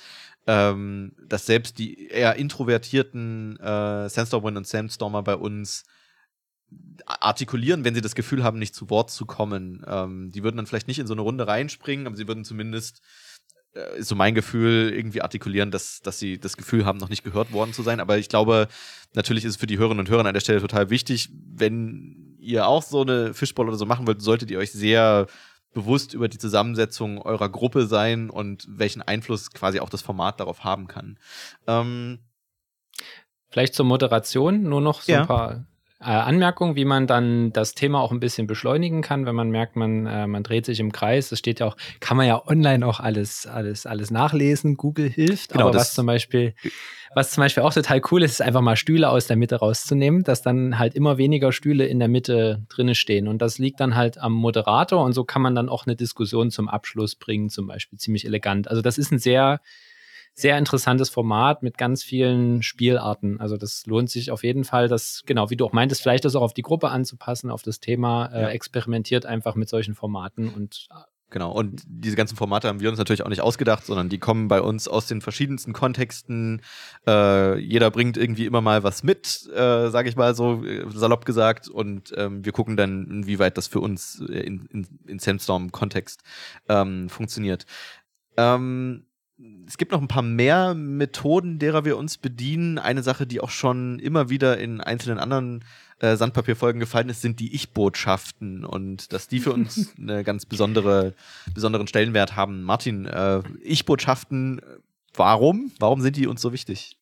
[0.46, 5.84] ähm, dass selbst die eher introvertierten äh, Sandstormer und Sandstormer bei uns
[7.04, 9.84] artikulieren, wenn sie das Gefühl haben, nicht zu Wort zu kommen.
[9.86, 12.98] Ähm, die würden dann vielleicht nicht in so eine Runde reinspringen, aber sie würden zumindest,
[12.98, 13.02] äh,
[13.98, 17.72] so mein Gefühl, irgendwie artikulieren, dass, dass sie das Gefühl haben, noch nicht gehört worden
[17.72, 18.00] zu sein.
[18.00, 18.68] Aber ich glaube,
[19.14, 22.66] natürlich ist es für die Hörerinnen und Hörer an der Stelle total wichtig, wenn ihr
[22.66, 25.26] auch so eine Fischball oder so machen wollt, solltet ihr euch sehr
[25.72, 30.64] bewusst über die Zusammensetzung eurer Gruppe sein und welchen Einfluss quasi auch das Format darauf
[30.64, 31.18] haben kann.
[31.66, 32.20] Ähm,
[33.50, 35.20] Vielleicht zur Moderation nur noch so ja.
[35.20, 35.66] ein paar
[35.98, 39.76] äh, Anmerkung, wie man dann das Thema auch ein bisschen beschleunigen kann, wenn man merkt,
[39.76, 41.30] man, äh, man dreht sich im Kreis.
[41.30, 44.76] Das steht ja auch, kann man ja online auch alles, alles, alles nachlesen.
[44.76, 45.52] Google hilft.
[45.52, 46.54] Genau, aber was zum Beispiel,
[47.14, 50.22] was zum Beispiel auch total cool ist, ist einfach mal Stühle aus der Mitte rauszunehmen,
[50.22, 53.26] dass dann halt immer weniger Stühle in der Mitte drinne stehen.
[53.26, 56.50] Und das liegt dann halt am Moderator und so kann man dann auch eine Diskussion
[56.50, 58.68] zum Abschluss bringen, zum Beispiel ziemlich elegant.
[58.68, 59.60] Also das ist ein sehr
[60.38, 63.40] sehr interessantes Format mit ganz vielen Spielarten.
[63.40, 66.36] Also das lohnt sich auf jeden Fall, das, genau, wie du auch meintest, vielleicht das
[66.36, 68.48] auch auf die Gruppe anzupassen, auf das Thema, äh, ja.
[68.50, 70.94] experimentiert einfach mit solchen Formaten und äh,
[71.28, 74.46] Genau, und diese ganzen Formate haben wir uns natürlich auch nicht ausgedacht, sondern die kommen
[74.46, 76.62] bei uns aus den verschiedensten Kontexten.
[77.04, 81.24] Äh, jeder bringt irgendwie immer mal was mit, äh, sage ich mal so äh, salopp
[81.24, 86.22] gesagt, und ähm, wir gucken dann, inwieweit das für uns äh, in, in, in Sandstorm-Kontext
[86.68, 87.66] ähm, funktioniert.
[88.36, 89.06] Ähm,
[89.66, 92.78] es gibt noch ein paar mehr Methoden, derer wir uns bedienen.
[92.78, 95.64] Eine Sache, die auch schon immer wieder in einzelnen anderen
[95.98, 101.14] äh, Sandpapierfolgen gefallen ist, sind die Ich-Botschaften und dass die für uns einen ganz besondere,
[101.52, 102.62] besonderen Stellenwert haben.
[102.62, 104.62] Martin, äh, Ich-Botschaften,
[105.12, 105.70] warum?
[105.78, 106.96] Warum sind die uns so wichtig?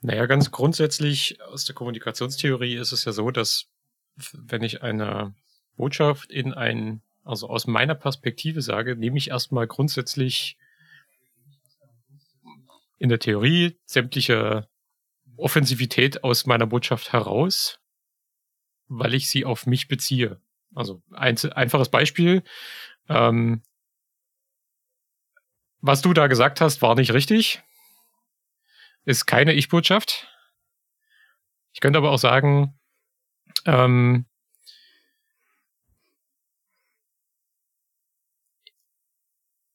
[0.00, 3.66] Naja, ganz grundsätzlich aus der Kommunikationstheorie ist es ja so, dass
[4.32, 5.32] wenn ich eine
[5.76, 10.56] Botschaft in ein, also aus meiner Perspektive sage, nehme ich erstmal grundsätzlich
[13.02, 14.68] in der Theorie sämtliche
[15.36, 17.80] Offensivität aus meiner Botschaft heraus,
[18.86, 20.40] weil ich sie auf mich beziehe.
[20.72, 22.44] Also ein einfaches Beispiel.
[23.08, 23.64] Ähm,
[25.80, 27.60] was du da gesagt hast, war nicht richtig.
[29.04, 30.28] Ist keine Ich-Botschaft.
[31.72, 32.78] Ich könnte aber auch sagen,
[33.64, 34.26] ähm,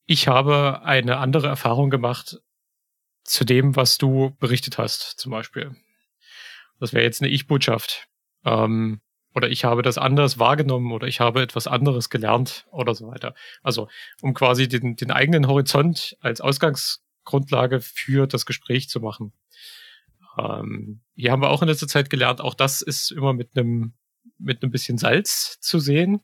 [0.05, 2.37] ich habe eine andere Erfahrung gemacht
[3.27, 5.75] zu dem, was du berichtet hast, zum Beispiel.
[6.79, 8.07] Das wäre jetzt eine Ich-Botschaft.
[8.45, 9.01] Ähm,
[9.35, 13.35] oder ich habe das anders wahrgenommen oder ich habe etwas anderes gelernt oder so weiter.
[13.61, 13.87] Also
[14.21, 19.33] um quasi den, den eigenen Horizont als Ausgangsgrundlage für das Gespräch zu machen.
[20.39, 23.93] Ähm, hier haben wir auch in letzter Zeit gelernt, auch das ist immer mit einem
[24.39, 26.21] mit einem bisschen Salz zu sehen.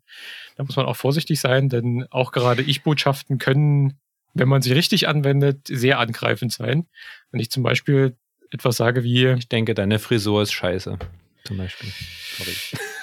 [0.55, 3.99] Da muss man auch vorsichtig sein, denn auch gerade Ich-Botschaften können
[4.33, 6.87] wenn man sie richtig anwendet, sehr angreifend sein.
[7.31, 8.17] Wenn ich zum Beispiel
[8.51, 9.27] etwas sage wie.
[9.27, 10.97] Ich denke, deine Frisur ist scheiße.
[11.45, 11.89] Zum Beispiel.
[12.37, 12.55] Sorry.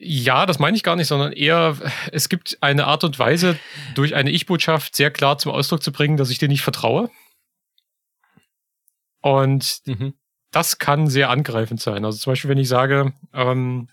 [0.00, 1.76] Ja, das meine ich gar nicht, sondern eher,
[2.12, 3.58] es gibt eine Art und Weise,
[3.96, 7.10] durch eine Ich-Botschaft sehr klar zum Ausdruck zu bringen, dass ich dir nicht vertraue.
[9.20, 10.14] Und mhm.
[10.52, 12.04] das kann sehr angreifend sein.
[12.04, 13.88] Also zum Beispiel, wenn ich sage, ähm,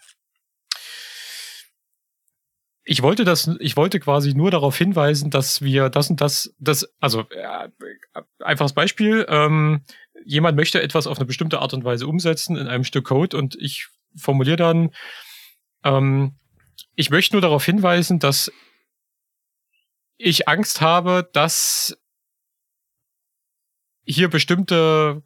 [2.88, 6.88] ich wollte das, ich wollte quasi nur darauf hinweisen, dass wir das und das, das,
[7.00, 7.70] also äh,
[8.40, 9.84] einfaches Beispiel, ähm,
[10.24, 13.56] jemand möchte etwas auf eine bestimmte Art und Weise umsetzen in einem Stück Code und
[13.56, 14.92] ich formuliere dann,
[15.84, 16.36] ähm,
[16.94, 18.52] ich möchte nur darauf hinweisen, dass
[20.18, 21.98] ich Angst habe, dass
[24.06, 25.24] hier bestimmte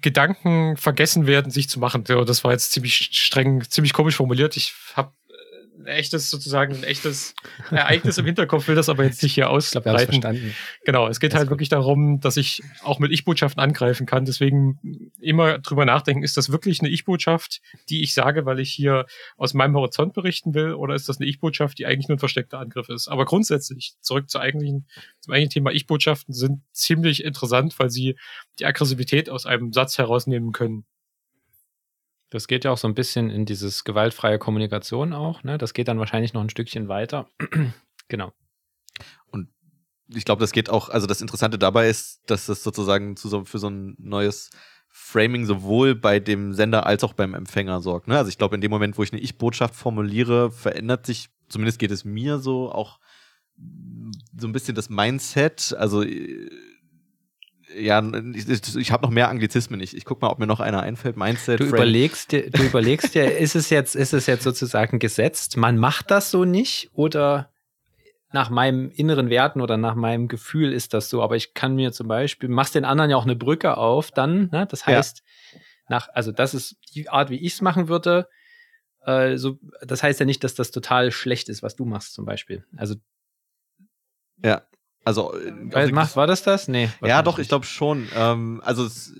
[0.00, 2.04] Gedanken vergessen werden, sich zu machen.
[2.04, 4.56] Das war jetzt ziemlich streng, ziemlich komisch formuliert.
[4.56, 5.12] Ich habe
[5.84, 7.34] ein echtes, sozusagen ein echtes
[7.70, 9.96] Ereignis im Hinterkopf, will das aber jetzt nicht hier ausbreiten.
[9.96, 10.54] Ich verstanden.
[10.84, 14.24] Genau, es geht das halt wirklich darum, dass ich auch mit Ich-Botschaften angreifen kann.
[14.24, 19.06] Deswegen immer drüber nachdenken, ist das wirklich eine Ich-Botschaft, die ich sage, weil ich hier
[19.36, 22.58] aus meinem Horizont berichten will, oder ist das eine Ich-Botschaft, die eigentlich nur ein versteckter
[22.58, 23.08] Angriff ist?
[23.08, 24.86] Aber grundsätzlich, zurück zu eigentlichen,
[25.20, 28.16] zum eigentlichen Thema Ich-Botschaften sind ziemlich interessant, weil sie
[28.58, 30.84] die Aggressivität aus einem Satz herausnehmen können.
[32.34, 35.44] Das geht ja auch so ein bisschen in dieses gewaltfreie Kommunikation auch.
[35.44, 35.56] Ne?
[35.56, 37.28] Das geht dann wahrscheinlich noch ein Stückchen weiter.
[38.08, 38.32] genau.
[39.30, 39.50] Und
[40.08, 43.60] ich glaube, das geht auch, also das Interessante dabei ist, dass das sozusagen so, für
[43.60, 44.50] so ein neues
[44.88, 48.08] Framing sowohl bei dem Sender als auch beim Empfänger sorgt.
[48.08, 48.18] Ne?
[48.18, 51.92] Also ich glaube, in dem Moment, wo ich eine Ich-Botschaft formuliere, verändert sich, zumindest geht
[51.92, 52.98] es mir so, auch
[54.36, 55.72] so ein bisschen das Mindset.
[55.78, 56.50] Also äh,
[57.76, 58.02] ja,
[58.34, 59.80] ich, ich habe noch mehr Anglizismen.
[59.80, 61.16] Ich, ich guck mal, ob mir noch einer einfällt.
[61.16, 61.60] Mindset.
[61.60, 65.56] Du überlegst dir, du überlegst dir, ist es jetzt, ist es jetzt sozusagen gesetzt?
[65.56, 67.50] Man macht das so nicht oder
[68.32, 71.22] nach meinem inneren Werten oder nach meinem Gefühl ist das so.
[71.22, 74.48] Aber ich kann mir zum Beispiel, machst den anderen ja auch eine Brücke auf, dann,
[74.50, 74.66] ne?
[74.68, 75.60] Das heißt, ja.
[75.88, 78.28] nach, also das ist die Art, wie ich es machen würde.
[79.02, 82.24] Äh, so, das heißt ja nicht, dass das total schlecht ist, was du machst, zum
[82.24, 82.64] Beispiel.
[82.76, 82.96] Also
[84.42, 84.62] ja.
[85.04, 85.34] Also,
[85.72, 86.66] also macht, war das das?
[86.66, 86.88] Nee.
[87.02, 88.08] Ja, doch, ich glaube schon.
[88.16, 89.12] Ähm, also, es,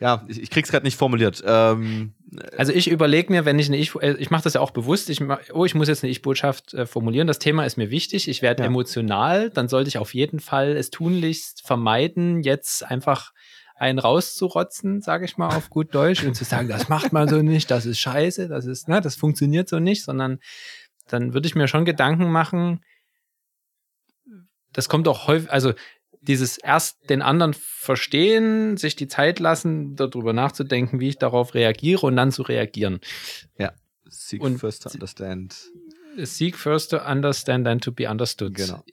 [0.00, 1.42] ja, ich, ich krieg's gerade nicht formuliert.
[1.46, 2.14] Ähm,
[2.56, 5.10] also ich überlege mir, wenn ich eine Ich, äh, ich mache das ja auch bewusst,
[5.10, 8.28] ich mach, oh, ich muss jetzt eine Ich-Botschaft äh, formulieren, das Thema ist mir wichtig,
[8.28, 8.66] ich werde ja.
[8.66, 13.32] emotional, dann sollte ich auf jeden Fall es tunlichst vermeiden, jetzt einfach
[13.76, 17.42] einen rauszurotzen, sage ich mal auf gut Deutsch, und zu sagen, das macht man so
[17.42, 20.38] nicht, das ist scheiße, das ist, ne, das funktioniert so nicht, sondern
[21.08, 22.80] dann würde ich mir schon Gedanken machen,
[24.72, 25.72] das kommt auch häufig, also
[26.22, 32.06] dieses erst den anderen verstehen, sich die Zeit lassen, darüber nachzudenken, wie ich darauf reagiere
[32.06, 33.00] und dann zu reagieren.
[33.58, 33.72] Ja.
[34.08, 35.56] Seek und first to understand.
[36.16, 38.54] Seek first to understand and to be understood.
[38.54, 38.84] Genau.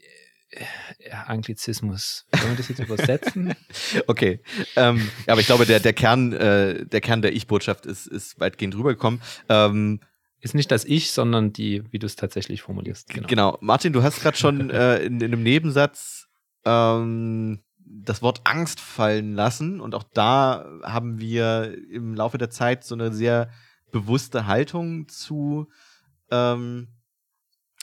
[0.99, 2.25] Ja, Anglizismus.
[2.33, 3.53] Sollen wir das jetzt übersetzen?
[4.07, 4.39] okay.
[4.75, 8.39] Ähm, ja, aber ich glaube, der, der, Kern, äh, der Kern der Ich-Botschaft ist, ist
[8.39, 9.21] weitgehend rübergekommen.
[9.49, 9.99] Ähm,
[10.39, 13.09] ist nicht das Ich, sondern die, wie du es tatsächlich formulierst.
[13.09, 13.27] Genau.
[13.27, 13.57] genau.
[13.61, 16.27] Martin, du hast gerade schon äh, in, in, einem Nebensatz
[16.65, 19.81] ähm, das Wort Angst fallen lassen.
[19.81, 23.49] Und auch da haben wir im Laufe der Zeit so eine sehr
[23.91, 25.67] bewusste Haltung zu
[26.29, 26.89] ähm,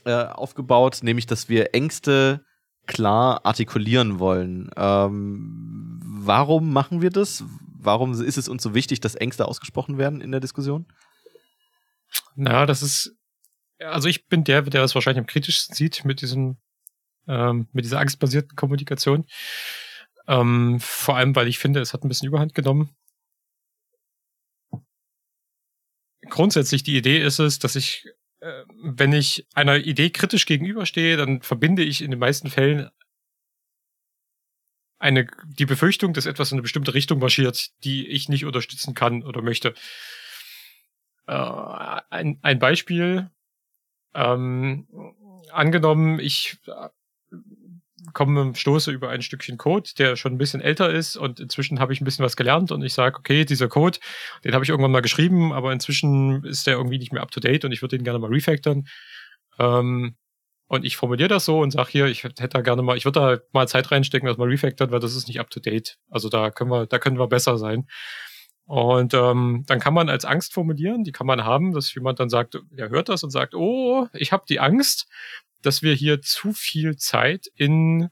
[0.04, 2.44] äh, aufgebaut, nämlich dass wir Ängste
[2.86, 4.70] klar artikulieren wollen.
[4.76, 7.44] Ähm, warum machen wir das?
[7.78, 10.86] Warum ist es uns so wichtig, dass Ängste ausgesprochen werden in der Diskussion?
[12.36, 13.16] Naja, das ist,
[13.78, 16.58] also ich bin der, der das wahrscheinlich am kritischsten sieht mit diesem,
[17.28, 19.26] ähm, mit dieser angstbasierten Kommunikation.
[20.26, 22.94] Ähm, vor allem, weil ich finde, es hat ein bisschen Überhand genommen.
[26.28, 28.06] Grundsätzlich die Idee ist es, dass ich,
[28.40, 32.90] äh, wenn ich einer Idee kritisch gegenüberstehe, dann verbinde ich in den meisten Fällen
[34.98, 39.22] eine, die Befürchtung, dass etwas in eine bestimmte Richtung marschiert, die ich nicht unterstützen kann
[39.22, 39.74] oder möchte.
[41.26, 43.30] Äh, ein, ein Beispiel.
[44.14, 44.86] Ähm,
[45.50, 46.88] angenommen, ich äh,
[48.12, 51.92] komme, stoße über ein Stückchen Code, der schon ein bisschen älter ist und inzwischen habe
[51.92, 53.98] ich ein bisschen was gelernt und ich sage, okay, dieser Code,
[54.44, 57.40] den habe ich irgendwann mal geschrieben, aber inzwischen ist der irgendwie nicht mehr up to
[57.40, 58.86] date und ich würde den gerne mal refactoren.
[59.58, 60.16] Ähm,
[60.66, 63.20] und ich formuliere das so und sage hier, ich hätte da gerne mal, ich würde
[63.20, 65.98] da mal Zeit reinstecken, das mal refactoren, weil das ist nicht up to date.
[66.10, 67.86] Also da können wir, da können wir besser sein.
[68.66, 72.30] Und ähm, dann kann man als Angst formulieren, die kann man haben, dass jemand dann
[72.30, 75.06] sagt, er hört das und sagt, oh, ich habe die Angst,
[75.60, 78.08] dass wir hier zu viel Zeit in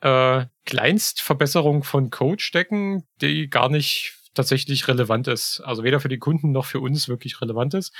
[0.00, 5.60] äh, Kleinstverbesserung von Code stecken, die gar nicht tatsächlich relevant ist.
[5.60, 7.92] Also weder für die Kunden noch für uns wirklich relevant ist.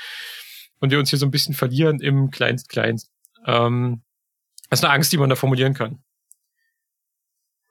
[0.79, 3.11] Und wir uns hier so ein bisschen verlieren im Kleinst-Kleinst.
[3.45, 4.01] Ähm,
[4.69, 6.03] das ist eine Angst, die man da formulieren kann.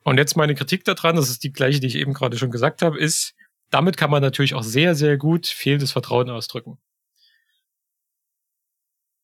[0.03, 2.83] Und jetzt meine Kritik daran, das ist die gleiche, die ich eben gerade schon gesagt
[2.83, 3.35] habe, ist,
[3.71, 6.79] damit kann man natürlich auch sehr, sehr gut fehlendes Vertrauen ausdrücken.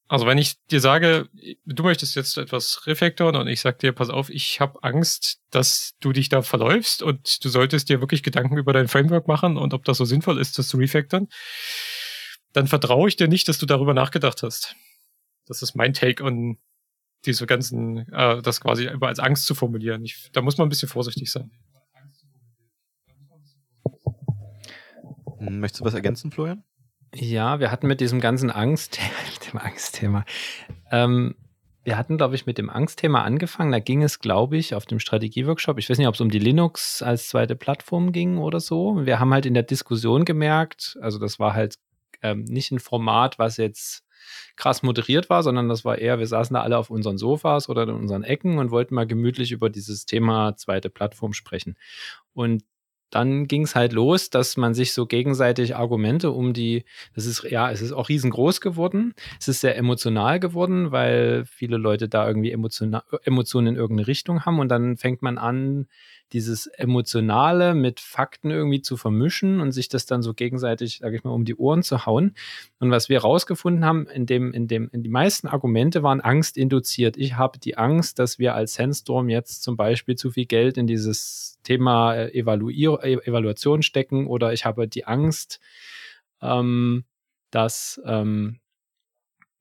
[0.09, 1.29] Also wenn ich dir sage,
[1.65, 5.97] du möchtest jetzt etwas refactoren und ich sag dir, pass auf, ich habe Angst, dass
[5.99, 9.75] du dich da verläufst und du solltest dir wirklich Gedanken über dein Framework machen und
[9.75, 11.29] ob das so sinnvoll ist, das zu refactoren,
[12.53, 14.77] dann vertraue ich dir nicht, dass du darüber nachgedacht hast.
[15.47, 16.59] Das ist mein Take on
[17.25, 20.05] diese ganzen, äh, das quasi als Angst zu formulieren.
[20.05, 21.51] Ich, da muss man ein bisschen vorsichtig sein.
[25.41, 26.63] Möchtest du was ergänzen, Florian?
[27.15, 28.99] Ja, wir hatten mit diesem ganzen Angst,
[29.53, 30.25] dem Angstthema,
[30.91, 31.35] ähm,
[31.87, 33.71] wir hatten, glaube ich, mit dem Angstthema angefangen.
[33.71, 35.79] Da ging es, glaube ich, auf dem Strategieworkshop.
[35.79, 39.07] Ich weiß nicht, ob es um die Linux als zweite Plattform ging oder so.
[39.07, 41.77] Wir haben halt in der Diskussion gemerkt, also das war halt
[42.23, 44.05] ähm, nicht ein Format, was jetzt
[44.57, 47.85] krass moderiert war, sondern das war eher, wir saßen da alle auf unseren Sofas oder
[47.85, 51.77] in unseren Ecken und wollten mal gemütlich über dieses Thema zweite Plattform sprechen.
[52.33, 52.65] Und
[53.11, 56.85] dann ging es halt los, dass man sich so gegenseitig Argumente um die,
[57.15, 59.15] das ist, ja, es ist auch riesengroß geworden.
[59.39, 63.03] Es ist sehr emotional geworden, weil viele Leute da irgendwie Emotionen
[63.67, 65.87] in irgendeine Richtung haben und dann fängt man an,
[66.33, 71.25] dieses Emotionale mit Fakten irgendwie zu vermischen und sich das dann so gegenseitig, sage ich
[71.25, 72.35] mal, um die Ohren zu hauen.
[72.81, 76.57] Und was wir rausgefunden haben, in dem, in dem, in die meisten Argumente waren Angst
[76.57, 77.17] induziert.
[77.17, 80.87] Ich habe die Angst, dass wir als Sandstorm jetzt zum Beispiel zu viel Geld in
[80.87, 85.61] dieses Thema äh, Evaluier e-, Evaluation stecken oder ich habe die Angst,
[86.43, 87.05] ähm,
[87.51, 88.59] dass ähm,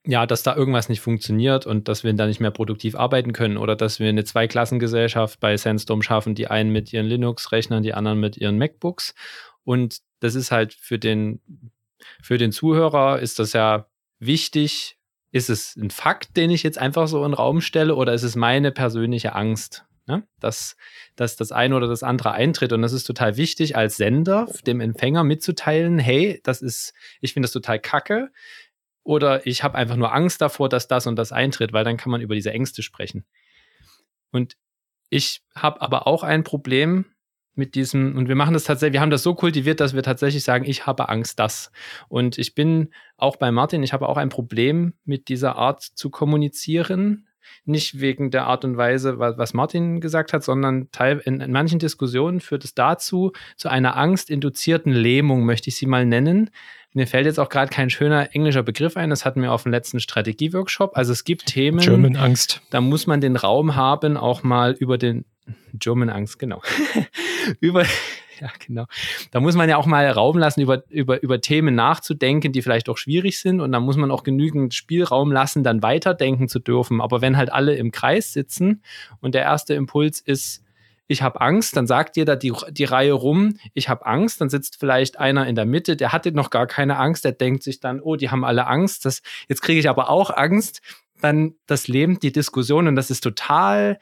[0.05, 3.57] ja, dass da irgendwas nicht funktioniert und dass wir da nicht mehr produktiv arbeiten können
[3.57, 8.19] oder dass wir eine Zweiklassengesellschaft bei Sandstorm schaffen, die einen mit ihren Linux-Rechnern, die anderen
[8.19, 9.15] mit ihren MacBooks.
[9.63, 11.41] Und das ist halt für den,
[12.21, 13.87] für den Zuhörer ist das ja
[14.19, 14.97] wichtig.
[15.31, 18.23] Ist es ein Fakt, den ich jetzt einfach so in den Raum stelle oder ist
[18.23, 19.85] es meine persönliche Angst?
[20.07, 20.23] Ne?
[20.39, 20.77] Dass,
[21.15, 22.71] dass das eine oder das andere eintritt.
[22.71, 27.47] Und das ist total wichtig, als Sender dem Empfänger mitzuteilen, hey, das ist, ich finde
[27.47, 28.31] das total kacke
[29.05, 32.11] oder ich habe einfach nur Angst davor, dass das und das eintritt, weil dann kann
[32.11, 33.23] man über diese Ängste sprechen.
[34.31, 34.57] Und
[35.09, 37.05] ich habe aber auch ein Problem
[37.53, 40.43] mit diesem, und wir machen das tatsächlich, wir haben das so kultiviert, dass wir tatsächlich
[40.43, 41.71] sagen, ich habe Angst, das.
[42.09, 46.09] Und ich bin auch bei Martin, ich habe auch ein Problem mit dieser Art zu
[46.09, 47.27] kommunizieren.
[47.63, 50.89] Nicht wegen der Art und Weise, was Martin gesagt hat, sondern
[51.25, 56.07] in, in manchen Diskussionen führt es dazu, zu einer angstinduzierten Lähmung, möchte ich sie mal
[56.07, 56.49] nennen,
[56.95, 59.09] mir fällt jetzt auch gerade kein schöner englischer Begriff ein.
[59.09, 60.95] Das hatten wir auf dem letzten Strategieworkshop.
[60.95, 61.79] Also es gibt Themen.
[61.79, 62.61] German Angst.
[62.69, 65.25] Da muss man den Raum haben, auch mal über den
[65.73, 66.61] German Angst, genau.
[67.59, 67.83] über,
[68.39, 68.85] ja, genau.
[69.31, 72.87] Da muss man ja auch mal Raum lassen, über, über, über Themen nachzudenken, die vielleicht
[72.87, 73.59] auch schwierig sind.
[73.59, 77.01] Und da muss man auch genügend Spielraum lassen, dann weiterdenken zu dürfen.
[77.01, 78.83] Aber wenn halt alle im Kreis sitzen
[79.19, 80.64] und der erste Impuls ist,
[81.07, 84.77] ich habe Angst, dann sagt jeder die, die Reihe rum, ich habe Angst, dann sitzt
[84.79, 88.01] vielleicht einer in der Mitte, der hatte noch gar keine Angst, der denkt sich dann,
[88.01, 90.81] oh, die haben alle Angst, das, jetzt kriege ich aber auch Angst,
[91.21, 93.99] dann das lähmt die Diskussion und das ist total,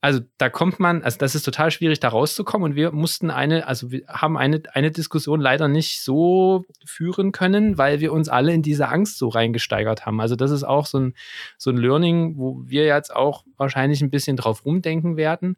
[0.00, 3.68] also da kommt man, also das ist total schwierig, da rauszukommen und wir mussten eine,
[3.68, 8.52] also wir haben eine, eine Diskussion leider nicht so führen können, weil wir uns alle
[8.52, 10.20] in diese Angst so reingesteigert haben.
[10.20, 11.14] Also das ist auch so ein,
[11.56, 15.56] so ein Learning, wo wir jetzt auch wahrscheinlich ein bisschen drauf rumdenken werden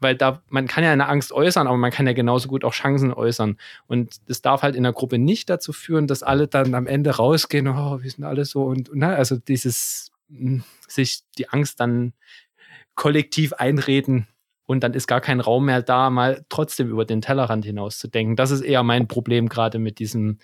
[0.00, 2.72] weil da, man kann ja eine Angst äußern, aber man kann ja genauso gut auch
[2.72, 3.56] Chancen äußern.
[3.86, 7.16] Und das darf halt in der Gruppe nicht dazu führen, dass alle dann am Ende
[7.16, 12.12] rausgehen, oh, wir sind alle so und, ne, also dieses, hm, sich die Angst dann
[12.94, 14.26] kollektiv einreden
[14.66, 18.08] und dann ist gar kein Raum mehr da, mal trotzdem über den Tellerrand hinaus zu
[18.08, 18.36] denken.
[18.36, 20.38] Das ist eher mein Problem gerade mit diesem,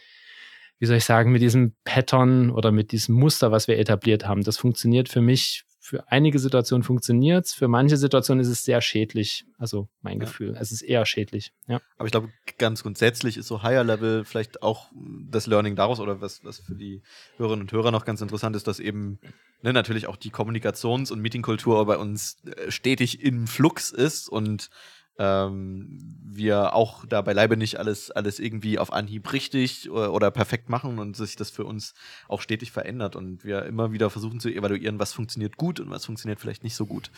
[0.79, 4.43] wie soll ich sagen, mit diesem Pattern oder mit diesem Muster, was wir etabliert haben.
[4.43, 8.81] Das funktioniert für mich für einige Situationen funktioniert es, für manche Situationen ist es sehr
[8.81, 9.45] schädlich.
[9.59, 10.25] Also mein ja.
[10.25, 11.53] Gefühl, es ist eher schädlich.
[11.67, 11.79] Ja.
[11.99, 16.23] Aber ich glaube, ganz grundsätzlich ist so Higher Level vielleicht auch das Learning daraus oder
[16.23, 17.03] was, was für die
[17.37, 19.19] Hörerinnen und Hörer noch ganz interessant ist, dass eben
[19.61, 24.71] ne, natürlich auch die Kommunikations- und Meetingkultur bei uns äh, stetig in Flux ist und
[25.19, 30.69] ähm, wir auch da beileibe nicht alles, alles irgendwie auf Anhieb richtig oder, oder, perfekt
[30.69, 31.95] machen und sich das für uns
[32.29, 36.05] auch stetig verändert und wir immer wieder versuchen zu evaluieren, was funktioniert gut und was
[36.05, 37.11] funktioniert vielleicht nicht so gut.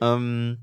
[0.00, 0.58] Ähm,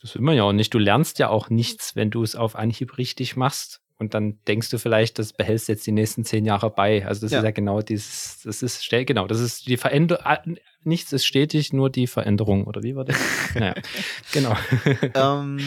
[0.00, 0.72] das will man ja auch nicht.
[0.72, 3.82] Du lernst ja auch nichts, wenn du es auf Anhieb richtig machst.
[3.98, 7.06] Und dann denkst du vielleicht, das behältst jetzt die nächsten zehn Jahre bei.
[7.06, 7.40] Also das ja.
[7.40, 10.24] ist ja genau dieses, das ist genau, das ist die Veränderung.
[10.84, 12.64] Nichts ist stetig, nur die Veränderung.
[12.64, 13.18] Oder wie war das?
[13.54, 13.74] naja,
[14.32, 14.56] genau.
[15.14, 15.60] ähm,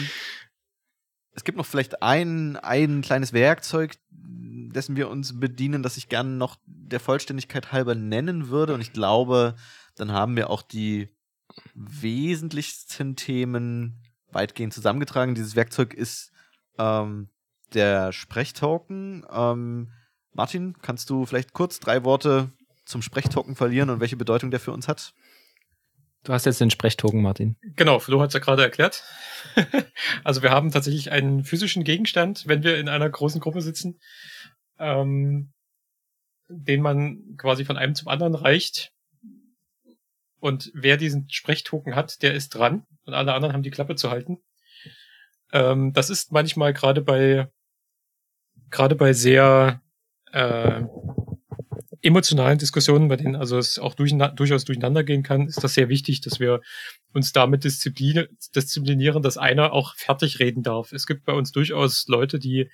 [1.34, 6.30] es gibt noch vielleicht ein, ein kleines Werkzeug, dessen wir uns bedienen, das ich gerne
[6.30, 8.74] noch der Vollständigkeit halber nennen würde.
[8.74, 9.54] Und ich glaube,
[9.96, 11.08] dann haben wir auch die
[11.74, 15.34] wesentlichsten Themen weitgehend zusammengetragen.
[15.34, 16.32] Dieses Werkzeug ist
[16.78, 17.28] ähm,
[17.72, 19.24] der Sprechtoken.
[19.30, 19.90] Ähm,
[20.32, 22.50] Martin, kannst du vielleicht kurz drei Worte
[22.84, 25.14] zum Sprechtoken verlieren und welche Bedeutung der für uns hat?
[26.24, 27.56] Du hast jetzt den Sprechtoken, Martin.
[27.76, 29.04] Genau, Flo hat es ja gerade erklärt.
[30.24, 34.00] also wir haben tatsächlich einen physischen Gegenstand, wenn wir in einer großen Gruppe sitzen,
[34.78, 35.52] ähm,
[36.48, 38.90] den man quasi von einem zum anderen reicht.
[40.40, 44.10] Und wer diesen Sprechtoken hat, der ist dran und alle anderen haben die Klappe zu
[44.10, 44.38] halten.
[45.52, 47.48] Ähm, das ist manchmal gerade bei
[48.70, 49.82] gerade bei sehr
[50.32, 50.82] äh,
[52.04, 55.88] emotionalen Diskussionen, bei denen also es auch durcheina durchaus durcheinander gehen kann, ist das sehr
[55.88, 56.60] wichtig, dass wir
[57.14, 60.92] uns damit Disziplin disziplinieren, dass einer auch fertig reden darf.
[60.92, 62.70] Es gibt bei uns durchaus Leute, die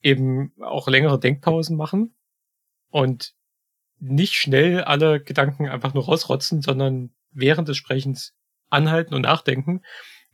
[0.00, 2.14] eben auch längere Denkpausen machen
[2.90, 3.34] und
[3.98, 8.34] nicht schnell alle Gedanken einfach nur rausrotzen, sondern während des Sprechens
[8.70, 9.78] anhalten und nachdenken.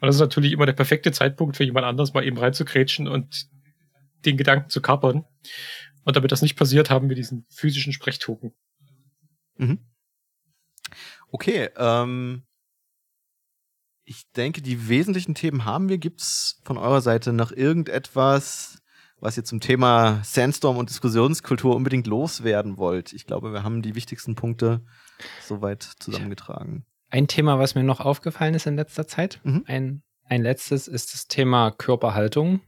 [0.00, 3.46] Und das ist natürlich immer der perfekte Zeitpunkt für jemand anderes mal eben reinzukrätschen und
[4.24, 5.24] den Gedanken zu kapern.
[6.04, 8.52] Und damit das nicht passiert, haben wir diesen physischen Sprechtoken.
[9.56, 9.78] Mhm.
[11.30, 12.42] Okay, ähm,
[14.04, 15.98] ich denke, die wesentlichen Themen haben wir.
[15.98, 18.82] Gibt's von eurer Seite noch irgendetwas,
[19.20, 23.12] was ihr zum Thema Sandstorm und Diskussionskultur unbedingt loswerden wollt?
[23.12, 24.84] Ich glaube, wir haben die wichtigsten Punkte
[25.46, 26.84] soweit zusammengetragen.
[27.08, 29.64] Ein Thema, was mir noch aufgefallen ist in letzter Zeit, mhm.
[29.66, 32.60] ein, ein letztes ist das Thema Körperhaltung.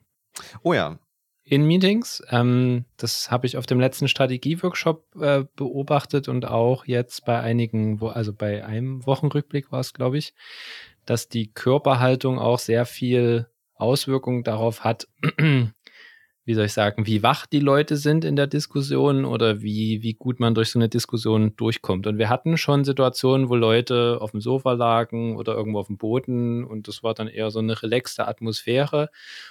[0.63, 0.99] Oh ja,
[1.45, 2.23] in Meetings.
[2.31, 8.01] Ähm, das habe ich auf dem letzten Strategieworkshop äh, beobachtet und auch jetzt bei einigen,
[8.01, 10.35] wo, also bei einem Wochenrückblick war es, glaube ich,
[11.05, 15.07] dass die Körperhaltung auch sehr viel Auswirkungen darauf hat,
[16.47, 20.15] wie soll ich sagen, wie wach die Leute sind in der Diskussion oder wie, wie
[20.15, 22.07] gut man durch so eine Diskussion durchkommt.
[22.07, 25.99] Und wir hatten schon Situationen, wo Leute auf dem Sofa lagen oder irgendwo auf dem
[25.99, 29.11] Boden und das war dann eher so eine relaxte Atmosphäre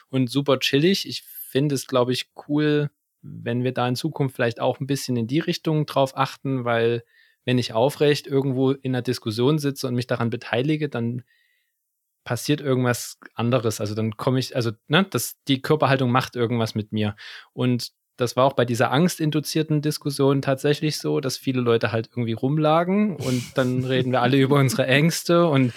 [0.10, 1.08] und super chillig.
[1.08, 1.24] Ich
[1.54, 2.89] finde es, glaube ich, cool,
[3.22, 7.04] wenn wir da in Zukunft vielleicht auch ein bisschen in die Richtung drauf achten, weil
[7.45, 11.24] wenn ich aufrecht irgendwo in einer Diskussion sitze und mich daran beteilige, dann
[12.24, 13.80] passiert irgendwas anderes.
[13.80, 17.16] Also dann komme ich, also ne, das, die Körperhaltung macht irgendwas mit mir.
[17.54, 22.34] Und das war auch bei dieser angstinduzierten Diskussion tatsächlich so, dass viele Leute halt irgendwie
[22.34, 25.74] rumlagen und dann reden wir alle über unsere Ängste und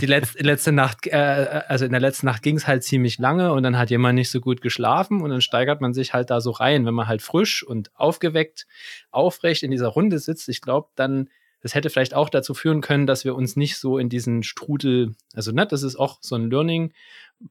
[0.00, 3.52] die letzte, letzte Nacht, äh, also in der letzten Nacht ging es halt ziemlich lange
[3.52, 6.40] und dann hat jemand nicht so gut geschlafen und dann steigert man sich halt da
[6.40, 6.86] so rein.
[6.86, 8.66] Wenn man halt frisch und aufgeweckt,
[9.10, 11.28] aufrecht in dieser Runde sitzt, ich glaube, dann
[11.62, 15.14] das hätte vielleicht auch dazu führen können, dass wir uns nicht so in diesen Strudel,
[15.32, 16.92] also ne, das ist auch so ein Learning,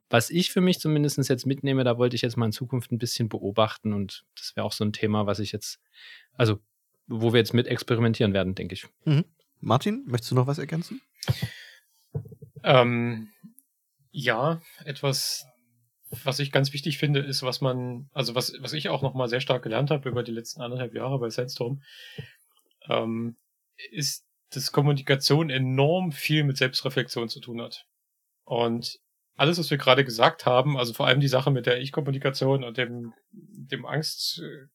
[0.09, 2.97] was ich für mich zumindest jetzt mitnehme, da wollte ich jetzt mal in Zukunft ein
[2.97, 5.79] bisschen beobachten und das wäre auch so ein Thema, was ich jetzt,
[6.33, 6.59] also
[7.07, 8.87] wo wir jetzt mit experimentieren werden, denke ich.
[9.05, 9.25] Mhm.
[9.59, 11.01] Martin, möchtest du noch was ergänzen?
[12.63, 13.29] Ähm,
[14.11, 15.45] ja, etwas,
[16.23, 19.41] was ich ganz wichtig finde, ist, was man, also was, was ich auch nochmal sehr
[19.41, 21.81] stark gelernt habe über die letzten anderthalb Jahre bei Sandstorm,
[22.89, 23.37] ähm,
[23.91, 27.85] ist, dass Kommunikation enorm viel mit Selbstreflexion zu tun hat.
[28.43, 28.99] Und
[29.41, 32.77] alles, was wir gerade gesagt haben, also vor allem die Sache mit der Ich-Kommunikation und
[32.77, 34.67] dem, dem Angst, äh,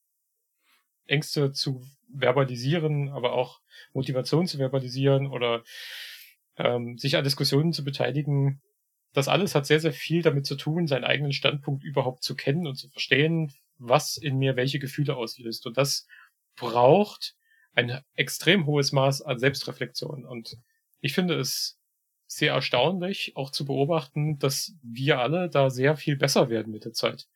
[1.07, 3.61] Ängste zu verbalisieren, aber auch
[3.93, 5.63] Motivation zu verbalisieren oder
[6.57, 8.61] ähm, sich an Diskussionen zu beteiligen,
[9.13, 12.67] das alles hat sehr, sehr viel damit zu tun, seinen eigenen Standpunkt überhaupt zu kennen
[12.67, 15.65] und zu verstehen, was in mir welche Gefühle auslöst.
[15.67, 16.09] Und das
[16.57, 17.35] braucht
[17.73, 20.25] ein extrem hohes Maß an Selbstreflexion.
[20.25, 20.57] Und
[21.01, 21.76] ich finde es
[22.27, 26.93] sehr erstaunlich, auch zu beobachten, dass wir alle da sehr viel besser werden mit der
[26.93, 27.29] Zeit.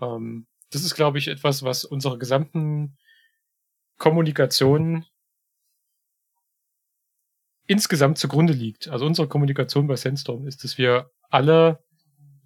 [0.00, 2.96] Ähm, das ist, glaube ich, etwas, was unsere gesamten
[3.98, 5.04] Kommunikation
[7.66, 8.88] insgesamt zugrunde liegt.
[8.88, 11.82] Also unsere Kommunikation bei Sandstorm ist, dass wir alle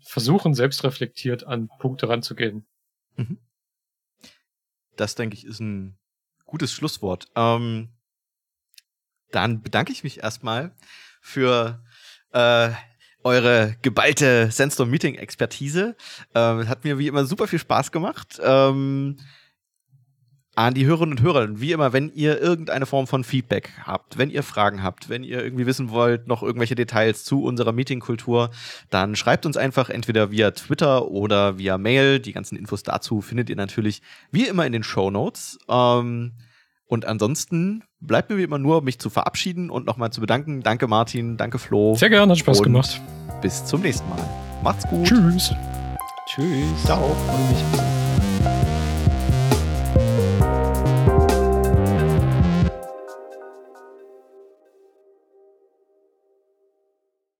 [0.00, 2.66] versuchen, selbstreflektiert an Punkte ranzugehen.
[3.16, 3.38] Mhm.
[4.96, 5.98] Das, denke ich, ist ein
[6.44, 7.28] gutes Schlusswort.
[7.34, 7.90] Ähm,
[9.30, 10.74] dann bedanke ich mich erstmal
[11.20, 11.82] für
[12.32, 12.70] äh,
[13.24, 15.96] eure geballte Sandstorm Meeting Expertise.
[16.34, 18.40] Ähm, hat mir wie immer super viel Spaß gemacht.
[18.42, 19.16] Ähm,
[20.58, 24.28] an die Hörerinnen und Hörer, wie immer, wenn ihr irgendeine Form von Feedback habt, wenn
[24.28, 28.50] ihr Fragen habt, wenn ihr irgendwie wissen wollt, noch irgendwelche Details zu unserer Meetingkultur,
[28.90, 32.18] dann schreibt uns einfach entweder via Twitter oder via Mail.
[32.18, 34.02] Die ganzen Infos dazu findet ihr natürlich
[34.32, 35.60] wie immer in den Show Notes.
[35.68, 36.32] Ähm,
[36.88, 40.62] und ansonsten bleibt mir wie immer nur, mich zu verabschieden und nochmal zu bedanken.
[40.62, 41.94] Danke Martin, danke Flo.
[41.94, 43.00] Sehr gerne, hat Spaß gemacht.
[43.42, 44.18] Bis zum nächsten Mal.
[44.62, 45.06] Macht's gut.
[45.06, 45.54] Tschüss.
[46.26, 46.84] Tschüss.
[46.84, 47.04] Ciao.
[47.04, 47.97] Und mich.